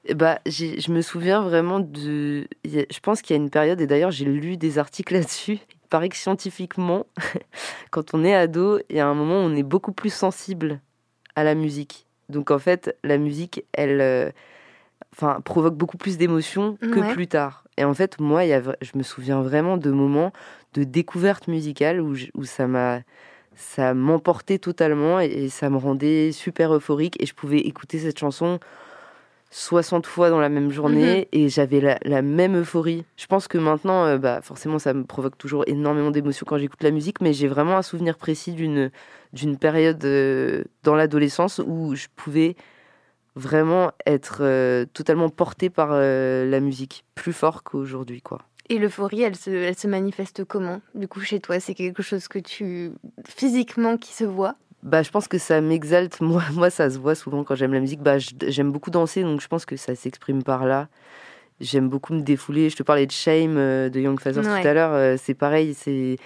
Et 0.04 0.14
Bah, 0.14 0.38
je 0.46 0.92
me 0.92 1.02
souviens 1.02 1.42
vraiment 1.42 1.80
de. 1.80 2.46
Je 2.64 3.00
pense 3.00 3.22
qu'il 3.22 3.34
y 3.34 3.38
a 3.40 3.42
une 3.42 3.50
période 3.50 3.80
et 3.80 3.88
d'ailleurs 3.88 4.12
j'ai 4.12 4.24
lu 4.24 4.56
des 4.56 4.78
articles 4.78 5.14
là-dessus. 5.14 5.58
Paraît 5.90 6.08
que 6.08 6.16
scientifiquement, 6.16 7.06
quand 7.90 8.14
on 8.14 8.24
est 8.24 8.34
ado, 8.34 8.78
il 8.90 8.96
y 8.96 9.00
a 9.00 9.06
un 9.06 9.14
moment 9.14 9.36
où 9.40 9.44
on 9.48 9.54
est 9.54 9.62
beaucoup 9.62 9.92
plus 9.92 10.12
sensible 10.12 10.80
à 11.34 11.44
la 11.44 11.54
musique. 11.54 12.06
Donc 12.28 12.50
en 12.50 12.58
fait, 12.58 12.96
la 13.04 13.18
musique, 13.18 13.64
elle, 13.72 14.00
euh, 14.00 14.30
enfin, 15.12 15.40
provoque 15.44 15.74
beaucoup 15.76 15.96
plus 15.96 16.16
d'émotions 16.18 16.76
que 16.80 17.00
Ouais. 17.00 17.12
plus 17.12 17.28
tard. 17.28 17.64
Et 17.76 17.84
en 17.84 17.94
fait, 17.94 18.18
moi, 18.20 18.44
y 18.44 18.52
a, 18.52 18.62
je 18.80 18.90
me 18.96 19.02
souviens 19.02 19.42
vraiment 19.42 19.76
de 19.76 19.90
moments 19.90 20.32
de 20.74 20.82
découverte 20.84 21.46
musicale 21.48 22.00
où, 22.00 22.14
je- 22.14 22.26
où 22.34 22.44
ça 22.44 22.66
m'a 22.66 23.00
ça 23.58 23.94
m'emportait 23.94 24.58
totalement 24.58 25.18
et, 25.18 25.26
et 25.26 25.48
ça 25.48 25.70
me 25.70 25.78
rendait 25.78 26.30
super 26.32 26.74
euphorique 26.74 27.16
et 27.22 27.24
je 27.26 27.32
pouvais 27.34 27.60
écouter 27.60 27.98
cette 27.98 28.18
chanson 28.18 28.58
60 29.50 30.06
fois 30.06 30.28
dans 30.30 30.40
la 30.40 30.48
même 30.48 30.70
journée 30.70 31.28
et 31.32 31.48
j'avais 31.48 31.80
la, 31.80 31.98
la 32.02 32.22
même 32.22 32.60
euphorie. 32.60 33.04
Je 33.16 33.26
pense 33.26 33.48
que 33.48 33.58
maintenant, 33.58 34.04
euh, 34.04 34.18
bah, 34.18 34.40
forcément, 34.42 34.78
ça 34.78 34.92
me 34.92 35.04
provoque 35.04 35.38
toujours 35.38 35.64
énormément 35.66 36.10
d'émotions 36.10 36.44
quand 36.46 36.58
j'écoute 36.58 36.82
la 36.82 36.90
musique, 36.90 37.20
mais 37.20 37.32
j'ai 37.32 37.48
vraiment 37.48 37.76
un 37.76 37.82
souvenir 37.82 38.16
précis 38.16 38.52
d'une 38.52 38.90
d'une 39.32 39.58
période 39.58 40.02
euh, 40.04 40.64
dans 40.82 40.94
l'adolescence 40.94 41.60
où 41.66 41.94
je 41.94 42.06
pouvais 42.14 42.56
vraiment 43.34 43.92
être 44.06 44.38
euh, 44.40 44.86
totalement 44.92 45.28
portée 45.28 45.68
par 45.68 45.90
la 45.90 46.60
musique, 46.60 47.04
plus 47.14 47.32
fort 47.32 47.62
qu'aujourd'hui, 47.62 48.22
quoi. 48.22 48.38
Et 48.68 48.78
l'euphorie, 48.78 49.22
elle 49.22 49.36
se, 49.36 49.50
elle 49.50 49.76
se 49.76 49.86
manifeste 49.86 50.44
comment 50.44 50.80
Du 50.94 51.06
coup, 51.06 51.20
chez 51.20 51.38
toi, 51.38 51.60
c'est 51.60 51.74
quelque 51.74 52.02
chose 52.02 52.26
que 52.28 52.38
tu. 52.38 52.92
physiquement 53.24 53.96
qui 53.96 54.12
se 54.12 54.24
voit? 54.24 54.56
Bah, 54.86 55.02
je 55.02 55.10
pense 55.10 55.28
que 55.28 55.36
ça 55.38 55.60
m'exalte. 55.60 56.20
Moi, 56.22 56.42
moi, 56.54 56.70
ça 56.70 56.88
se 56.88 56.98
voit 56.98 57.14
souvent 57.14 57.44
quand 57.44 57.54
j'aime 57.56 57.72
la 57.74 57.80
musique. 57.80 58.00
Bah, 58.02 58.16
j'aime 58.18 58.72
beaucoup 58.72 58.90
danser, 58.90 59.22
donc 59.22 59.40
je 59.40 59.48
pense 59.48 59.66
que 59.66 59.76
ça 59.76 59.94
s'exprime 59.94 60.42
par 60.42 60.64
là. 60.64 60.88
J'aime 61.60 61.88
beaucoup 61.88 62.12
me 62.14 62.20
défouler. 62.22 62.70
Je 62.70 62.76
te 62.76 62.82
parlais 62.82 63.06
de 63.06 63.10
Shame 63.12 63.56
euh, 63.56 63.88
de 63.88 64.00
Young 64.00 64.20
Fathers 64.20 64.44
Ouais. 64.46 64.62
tout 64.62 64.68
à 64.68 64.74
l'heure. 64.74 64.92
euh, 64.92 65.16
c'est 65.18 65.34
pareil. 65.34 65.74
C'est 65.74 66.16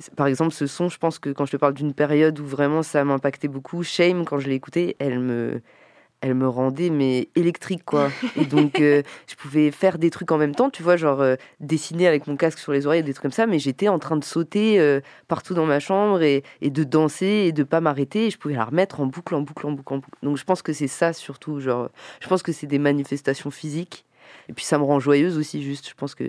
c'est- 0.00 0.14
par 0.14 0.26
exemple 0.26 0.52
ce 0.52 0.66
son. 0.66 0.88
Je 0.88 0.98
pense 0.98 1.18
que 1.18 1.30
quand 1.30 1.44
je 1.46 1.52
te 1.52 1.56
parle 1.56 1.74
d'une 1.74 1.92
période 1.94 2.38
où 2.40 2.44
vraiment 2.46 2.82
ça 2.82 3.04
m'impactait 3.04 3.48
beaucoup, 3.48 3.82
Shame, 3.82 4.24
quand 4.24 4.38
je 4.38 4.48
l'ai 4.48 4.54
écouté, 4.54 4.96
elle 4.98 5.18
me 5.20 5.60
elle 6.20 6.34
me 6.34 6.48
rendait 6.48 6.90
mais 6.90 7.28
électrique 7.36 7.84
quoi. 7.84 8.10
Et 8.36 8.44
donc 8.44 8.80
euh, 8.80 9.02
je 9.28 9.34
pouvais 9.36 9.70
faire 9.70 9.98
des 9.98 10.10
trucs 10.10 10.30
en 10.32 10.38
même 10.38 10.54
temps, 10.54 10.68
tu 10.70 10.82
vois, 10.82 10.96
genre 10.96 11.20
euh, 11.20 11.36
dessiner 11.60 12.06
avec 12.08 12.26
mon 12.26 12.36
casque 12.36 12.58
sur 12.58 12.72
les 12.72 12.86
oreilles, 12.86 13.02
des 13.02 13.12
trucs 13.14 13.22
comme 13.22 13.32
ça, 13.32 13.46
mais 13.46 13.58
j'étais 13.58 13.88
en 13.88 13.98
train 13.98 14.16
de 14.16 14.24
sauter 14.24 14.80
euh, 14.80 15.00
partout 15.28 15.54
dans 15.54 15.66
ma 15.66 15.80
chambre 15.80 16.22
et, 16.22 16.42
et 16.60 16.70
de 16.70 16.84
danser 16.84 17.26
et 17.46 17.52
de 17.52 17.62
pas 17.62 17.80
m'arrêter. 17.80 18.26
Et 18.26 18.30
je 18.30 18.38
pouvais 18.38 18.54
la 18.54 18.64
remettre 18.64 19.00
en 19.00 19.06
boucle, 19.06 19.34
en 19.34 19.42
boucle, 19.42 19.66
en 19.66 19.72
boucle, 19.72 19.94
en 19.94 19.98
boucle. 19.98 20.18
Donc 20.22 20.36
je 20.36 20.44
pense 20.44 20.62
que 20.62 20.72
c'est 20.72 20.88
ça 20.88 21.12
surtout, 21.12 21.60
genre, 21.60 21.88
je 22.20 22.28
pense 22.28 22.42
que 22.42 22.52
c'est 22.52 22.66
des 22.66 22.78
manifestations 22.78 23.50
physiques. 23.50 24.04
Et 24.50 24.52
puis 24.54 24.64
ça 24.64 24.78
me 24.78 24.84
rend 24.84 24.98
joyeuse 24.98 25.36
aussi, 25.38 25.62
juste. 25.62 25.88
Je 25.88 25.94
pense 25.94 26.14
que 26.14 26.24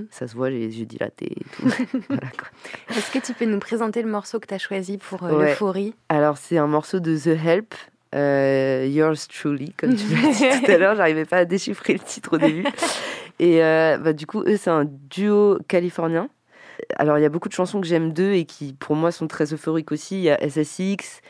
Mm. 0.00 0.06
ça 0.10 0.26
se 0.28 0.34
voit, 0.34 0.50
les 0.50 0.78
yeux 0.80 0.86
dilatés 0.86 1.32
et 1.32 1.44
tout. 1.52 1.62
Voilà. 2.08 2.22
Est-ce 2.96 3.10
que 3.12 3.18
tu 3.24 3.32
peux 3.32 3.44
nous 3.44 3.58
présenter 3.60 4.02
le 4.02 4.10
morceau 4.10 4.38
que 4.40 4.46
tu 4.46 4.54
as 4.54 4.58
choisi 4.58 4.98
pour 4.98 5.22
Ouais. 5.22 5.30
l'euphorie? 5.50 5.94
Alors, 6.08 6.36
c'est 6.36 6.58
un 6.58 6.66
morceau 6.66 6.98
de 7.00 7.16
The 7.16 7.28
Help, 7.44 7.74
euh, 8.14 8.86
Yours 8.88 9.28
Truly, 9.28 9.72
comme 9.74 9.94
tu 9.94 10.04
l'as 10.14 10.32
dit 10.32 10.44
tout 10.64 10.70
à 10.70 10.78
l'heure. 10.78 10.96
J'arrivais 10.96 11.24
pas 11.24 11.38
à 11.38 11.44
déchiffrer 11.44 11.92
le 11.94 11.98
titre 12.00 12.34
au 12.34 12.38
début. 12.38 12.64
Et 13.38 13.62
euh, 13.64 13.98
bah, 13.98 14.12
du 14.12 14.26
coup, 14.26 14.42
eux, 14.42 14.56
c'est 14.56 14.70
un 14.70 14.84
duo 14.84 15.58
californien. 15.68 16.28
Alors, 16.96 17.18
il 17.18 17.22
y 17.22 17.24
a 17.24 17.28
beaucoup 17.28 17.48
de 17.48 17.54
chansons 17.54 17.80
que 17.80 17.86
j'aime 17.86 18.12
d'eux 18.12 18.32
et 18.32 18.44
qui, 18.44 18.72
pour 18.74 18.96
moi, 18.96 19.12
sont 19.12 19.26
très 19.26 19.52
euphoriques 19.52 19.92
aussi. 19.92 20.16
Il 20.16 20.22
y 20.22 20.30
a 20.30 20.38
SSX, 20.42 21.20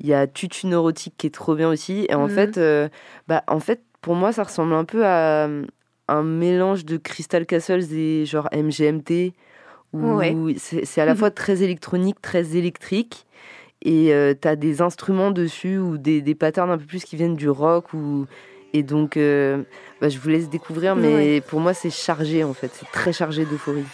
il 0.00 0.06
y 0.06 0.14
a 0.14 0.26
Tutu 0.26 0.66
Neurotique 0.66 1.14
qui 1.18 1.26
est 1.26 1.34
trop 1.34 1.54
bien 1.54 1.68
aussi. 1.68 2.06
Et 2.08 2.14
en, 2.14 2.24
Mhm. 2.24 2.30
fait, 2.30 2.58
euh, 2.58 2.88
bah, 3.28 3.42
en 3.48 3.60
fait, 3.60 3.82
pour 4.00 4.14
moi, 4.14 4.32
ça 4.32 4.44
ressemble 4.44 4.72
un 4.74 4.84
peu 4.84 5.04
à 5.04 5.48
un 6.08 6.22
mélange 6.22 6.84
de 6.84 6.96
Crystal 6.96 7.44
Castles 7.46 7.92
et 7.92 8.24
genre 8.26 8.48
MGMT. 8.52 9.32
Où 9.92 10.14
Ouais. 10.14 10.36
c'est 10.56 11.00
à 11.00 11.04
la 11.04 11.12
Mhm. 11.14 11.18
fois 11.18 11.30
très 11.32 11.62
électronique, 11.62 12.22
très 12.22 12.56
électrique. 12.56 13.26
Et 13.82 14.12
euh, 14.12 14.34
t'as 14.38 14.56
des 14.56 14.82
instruments 14.82 15.30
dessus 15.30 15.78
ou 15.78 15.96
des, 15.98 16.20
des 16.20 16.34
patterns 16.34 16.70
un 16.70 16.78
peu 16.78 16.84
plus 16.84 17.04
qui 17.04 17.16
viennent 17.16 17.36
du 17.36 17.48
rock. 17.48 17.94
Ou... 17.94 18.26
Et 18.72 18.82
donc, 18.82 19.16
euh, 19.16 19.62
bah, 20.00 20.08
je 20.08 20.18
vous 20.18 20.28
laisse 20.28 20.48
découvrir, 20.50 20.94
mais 20.96 21.14
Ouais. 21.14 21.40
pour 21.40 21.60
moi, 21.60 21.74
c'est 21.74 21.90
chargé 21.90 22.44
en 22.44 22.52
fait. 22.54 22.70
C'est 22.74 22.90
très 22.92 23.12
chargé 23.12 23.44
d'euphorie. 23.44 23.84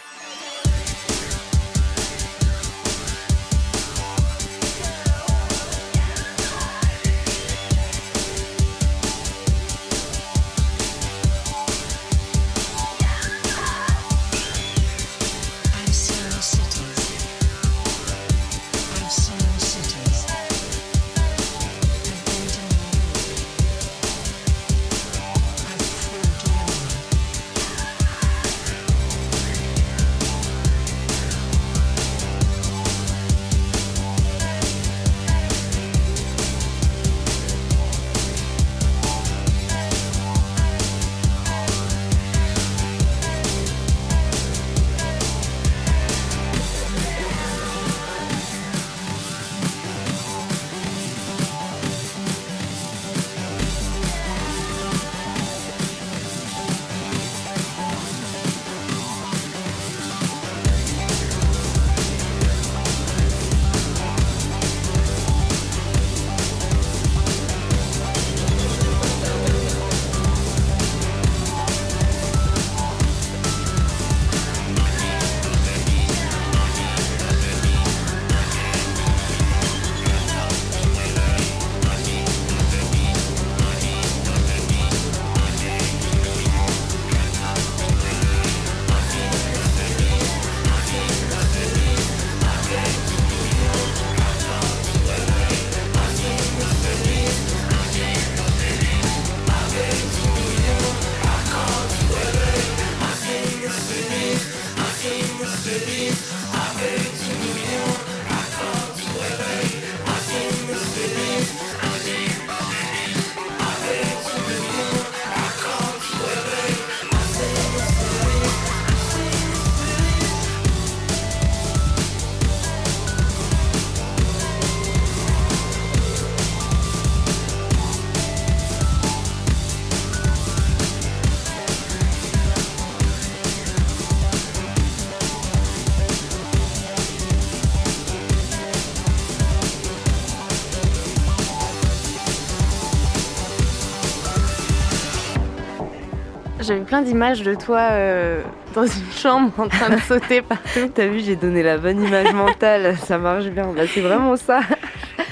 Plein 146.87 147.03
d'images 147.03 147.43
de 147.43 147.55
toi 147.55 147.79
euh, 147.93 148.43
dans 148.75 148.85
une 148.87 149.11
chambre 149.13 149.53
en 149.59 149.69
train 149.69 149.91
de 149.95 150.01
sauter 150.01 150.43
partout. 150.43 150.91
T'as 150.95 151.07
vu, 151.07 151.21
j'ai 151.21 151.37
donné 151.37 151.63
la 151.63 151.79
bonne 151.79 152.03
image 152.03 152.33
mentale. 152.33 152.97
Ça 152.99 153.19
marche 153.19 153.47
bien. 153.47 153.73
Bah, 153.73 153.83
c'est 153.93 154.01
vraiment 154.01 154.37
ça. 154.37 154.61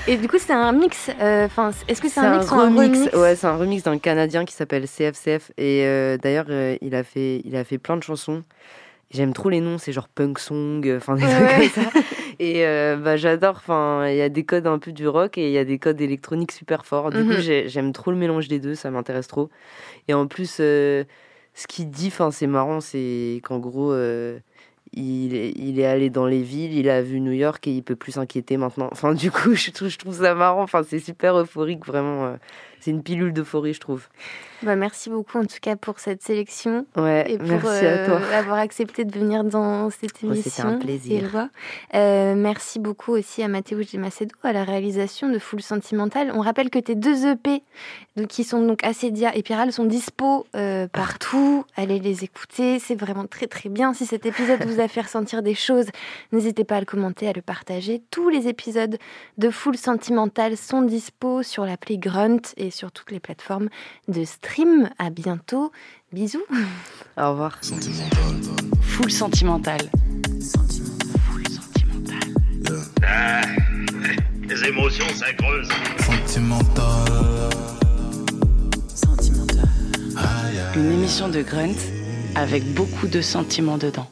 Et 0.06 0.16
du 0.16 0.28
coup, 0.28 0.36
c'est 0.38 0.52
un 0.52 0.72
mix. 0.72 1.10
euh, 1.20 1.46
Enfin, 1.46 1.70
est-ce 1.88 2.00
que 2.02 2.08
c'est 2.08 2.20
un, 2.20 2.36
mix 2.38 2.50
ou 2.50 2.54
un 2.54 2.64
remix. 2.66 2.98
remix? 2.98 3.14
Ouais, 3.16 3.36
c'est 3.36 3.46
un 3.46 3.56
remix 3.56 3.82
d'un 3.82 3.98
Canadien 3.98 4.44
qui 4.44 4.54
s'appelle 4.54 4.86
CFCF. 4.86 5.52
Et 5.56 5.84
euh, 5.84 6.18
d'ailleurs, 6.18 6.46
il, 6.80 6.94
a 6.94 7.02
fait, 7.04 7.40
il 7.44 7.56
a 7.56 7.64
fait 7.64 7.78
plein 7.78 7.96
de 7.96 8.02
chansons. 8.02 8.42
J'aime 9.10 9.32
trop 9.32 9.48
les 9.48 9.60
noms, 9.60 9.78
c'est 9.78 9.92
genre 9.92 10.08
punk 10.08 10.40
song, 10.40 10.82
enfin 10.96 11.14
des 11.14 11.22
trucs 11.22 11.56
comme 11.74 11.84
ça. 11.84 11.90
Et 12.40 12.66
euh, 12.66 12.96
bah, 12.96 13.16
j'adore, 13.16 13.54
enfin, 13.58 14.08
il 14.08 14.16
y 14.16 14.22
a 14.22 14.28
des 14.28 14.44
codes 14.44 14.66
un 14.66 14.78
peu 14.80 14.90
du 14.90 15.06
rock 15.06 15.38
et 15.38 15.46
il 15.46 15.52
y 15.52 15.58
a 15.58 15.64
des 15.64 15.78
codes 15.78 16.00
électroniques 16.00 16.50
super 16.50 16.84
forts. 16.84 17.10
Du 17.12 17.18
Mhm. 17.18 17.26
coup, 17.36 17.40
j'ai- 17.40 17.68
j'aime 17.68 17.92
trop 17.92 18.10
le 18.10 18.16
mélange 18.16 18.48
des 18.48 18.58
deux, 18.58 18.74
ça 18.74 18.90
m'intéresse 18.90 19.28
trop. 19.28 19.50
Et 20.08 20.14
en 20.14 20.26
plus, 20.26 20.56
euh, 20.58 21.04
ce 21.54 21.66
qu'il 21.66 21.88
dit, 21.90 22.12
c'est 22.32 22.46
marrant, 22.46 22.80
c'est 22.80 23.40
qu'en 23.44 23.58
gros, 23.58 23.92
euh, 23.92 24.38
il, 24.92 25.34
est, 25.34 25.52
il 25.56 25.78
est 25.78 25.86
allé 25.86 26.10
dans 26.10 26.26
les 26.26 26.42
villes, 26.42 26.72
il 26.74 26.88
a 26.88 27.00
vu 27.02 27.20
New 27.20 27.32
York 27.32 27.66
et 27.68 27.72
il 27.72 27.82
peut 27.82 27.96
plus 27.96 28.12
s'inquiéter 28.12 28.56
maintenant. 28.56 28.88
Enfin, 28.92 29.14
du 29.14 29.30
coup, 29.30 29.54
je 29.54 29.70
trouve, 29.70 29.88
je 29.88 29.98
trouve 29.98 30.16
ça 30.16 30.34
marrant. 30.34 30.62
Enfin, 30.62 30.82
c'est 30.82 30.98
super 30.98 31.38
euphorique, 31.38 31.86
vraiment. 31.86 32.26
euh, 32.26 32.36
C'est 32.80 32.90
une 32.90 33.02
pilule 33.02 33.32
d'euphorie, 33.32 33.74
je 33.74 33.80
trouve. 33.80 34.08
Bah, 34.64 34.76
merci 34.76 35.10
beaucoup 35.10 35.38
en 35.38 35.44
tout 35.44 35.58
cas 35.60 35.76
pour 35.76 35.98
cette 35.98 36.22
sélection 36.22 36.86
Ouais, 36.96 37.24
et 37.30 37.38
pour 37.38 37.46
merci 37.46 37.86
à 37.86 38.06
toi. 38.06 38.20
euh, 38.20 38.38
avoir 38.38 38.58
accepté 38.58 39.04
de 39.04 39.18
venir 39.18 39.44
dans 39.44 39.90
cette 39.90 40.12
Oh, 40.22 40.32
c'était 40.34 40.40
émission. 40.40 40.68
un 40.68 40.78
plaisir. 40.78 41.48
Euh, 41.94 42.34
merci 42.34 42.78
beaucoup 42.78 43.12
aussi 43.12 43.42
à 43.42 43.48
Mathéo 43.48 43.82
Gemacedo 43.82 44.34
à 44.42 44.52
la 44.52 44.64
réalisation 44.64 45.28
de 45.28 45.38
Full 45.38 45.60
Sentimental. 45.62 46.32
On 46.34 46.40
rappelle 46.40 46.70
que 46.70 46.78
tes 46.78 46.94
deux 46.94 47.26
EP, 47.26 47.62
donc, 48.16 48.28
qui 48.28 48.44
sont 48.44 48.62
donc 48.66 48.82
Assedia 48.84 49.36
et 49.36 49.42
Piral, 49.42 49.72
sont 49.72 49.84
dispo 49.84 50.46
euh, 50.56 50.86
partout. 50.88 51.64
Allez 51.76 51.98
les 51.98 52.24
écouter, 52.24 52.78
c'est 52.78 52.94
vraiment 52.94 53.26
très 53.26 53.46
très 53.46 53.68
bien. 53.68 53.92
Si 53.92 54.06
cet 54.06 54.24
épisode 54.26 54.64
vous 54.64 54.80
a 54.80 54.88
fait 54.88 55.02
ressentir 55.02 55.42
des 55.42 55.54
choses, 55.54 55.86
n'hésitez 56.32 56.64
pas 56.64 56.76
à 56.76 56.80
le 56.80 56.86
commenter, 56.86 57.28
à 57.28 57.32
le 57.32 57.42
partager. 57.42 58.02
Tous 58.10 58.28
les 58.28 58.48
épisodes 58.48 58.96
de 59.38 59.50
Full 59.50 59.76
Sentimental 59.76 60.56
sont 60.56 60.82
dispo 60.82 61.42
sur 61.42 61.64
l'appli 61.66 61.98
Grunt 61.98 62.40
et 62.56 62.70
sur 62.70 62.92
toutes 62.92 63.10
les 63.10 63.20
plateformes 63.20 63.68
de 64.08 64.24
stream. 64.54 64.88
À 64.98 65.10
bientôt. 65.10 65.72
Bisous. 66.12 66.44
Au 67.16 67.30
revoir. 67.30 67.58
Full 68.82 69.10
sentimental. 69.10 69.78
Full 71.26 71.48
sentimental. 71.48 72.28
Les 74.48 74.68
émotions, 74.68 75.08
ça 75.14 75.32
creuse. 75.32 75.68
Une 80.76 80.92
émission 80.92 81.28
de 81.28 81.42
Grunt 81.42 81.74
avec 82.36 82.64
beaucoup 82.74 83.08
de 83.08 83.20
sentiments 83.20 83.78
dedans. 83.78 84.08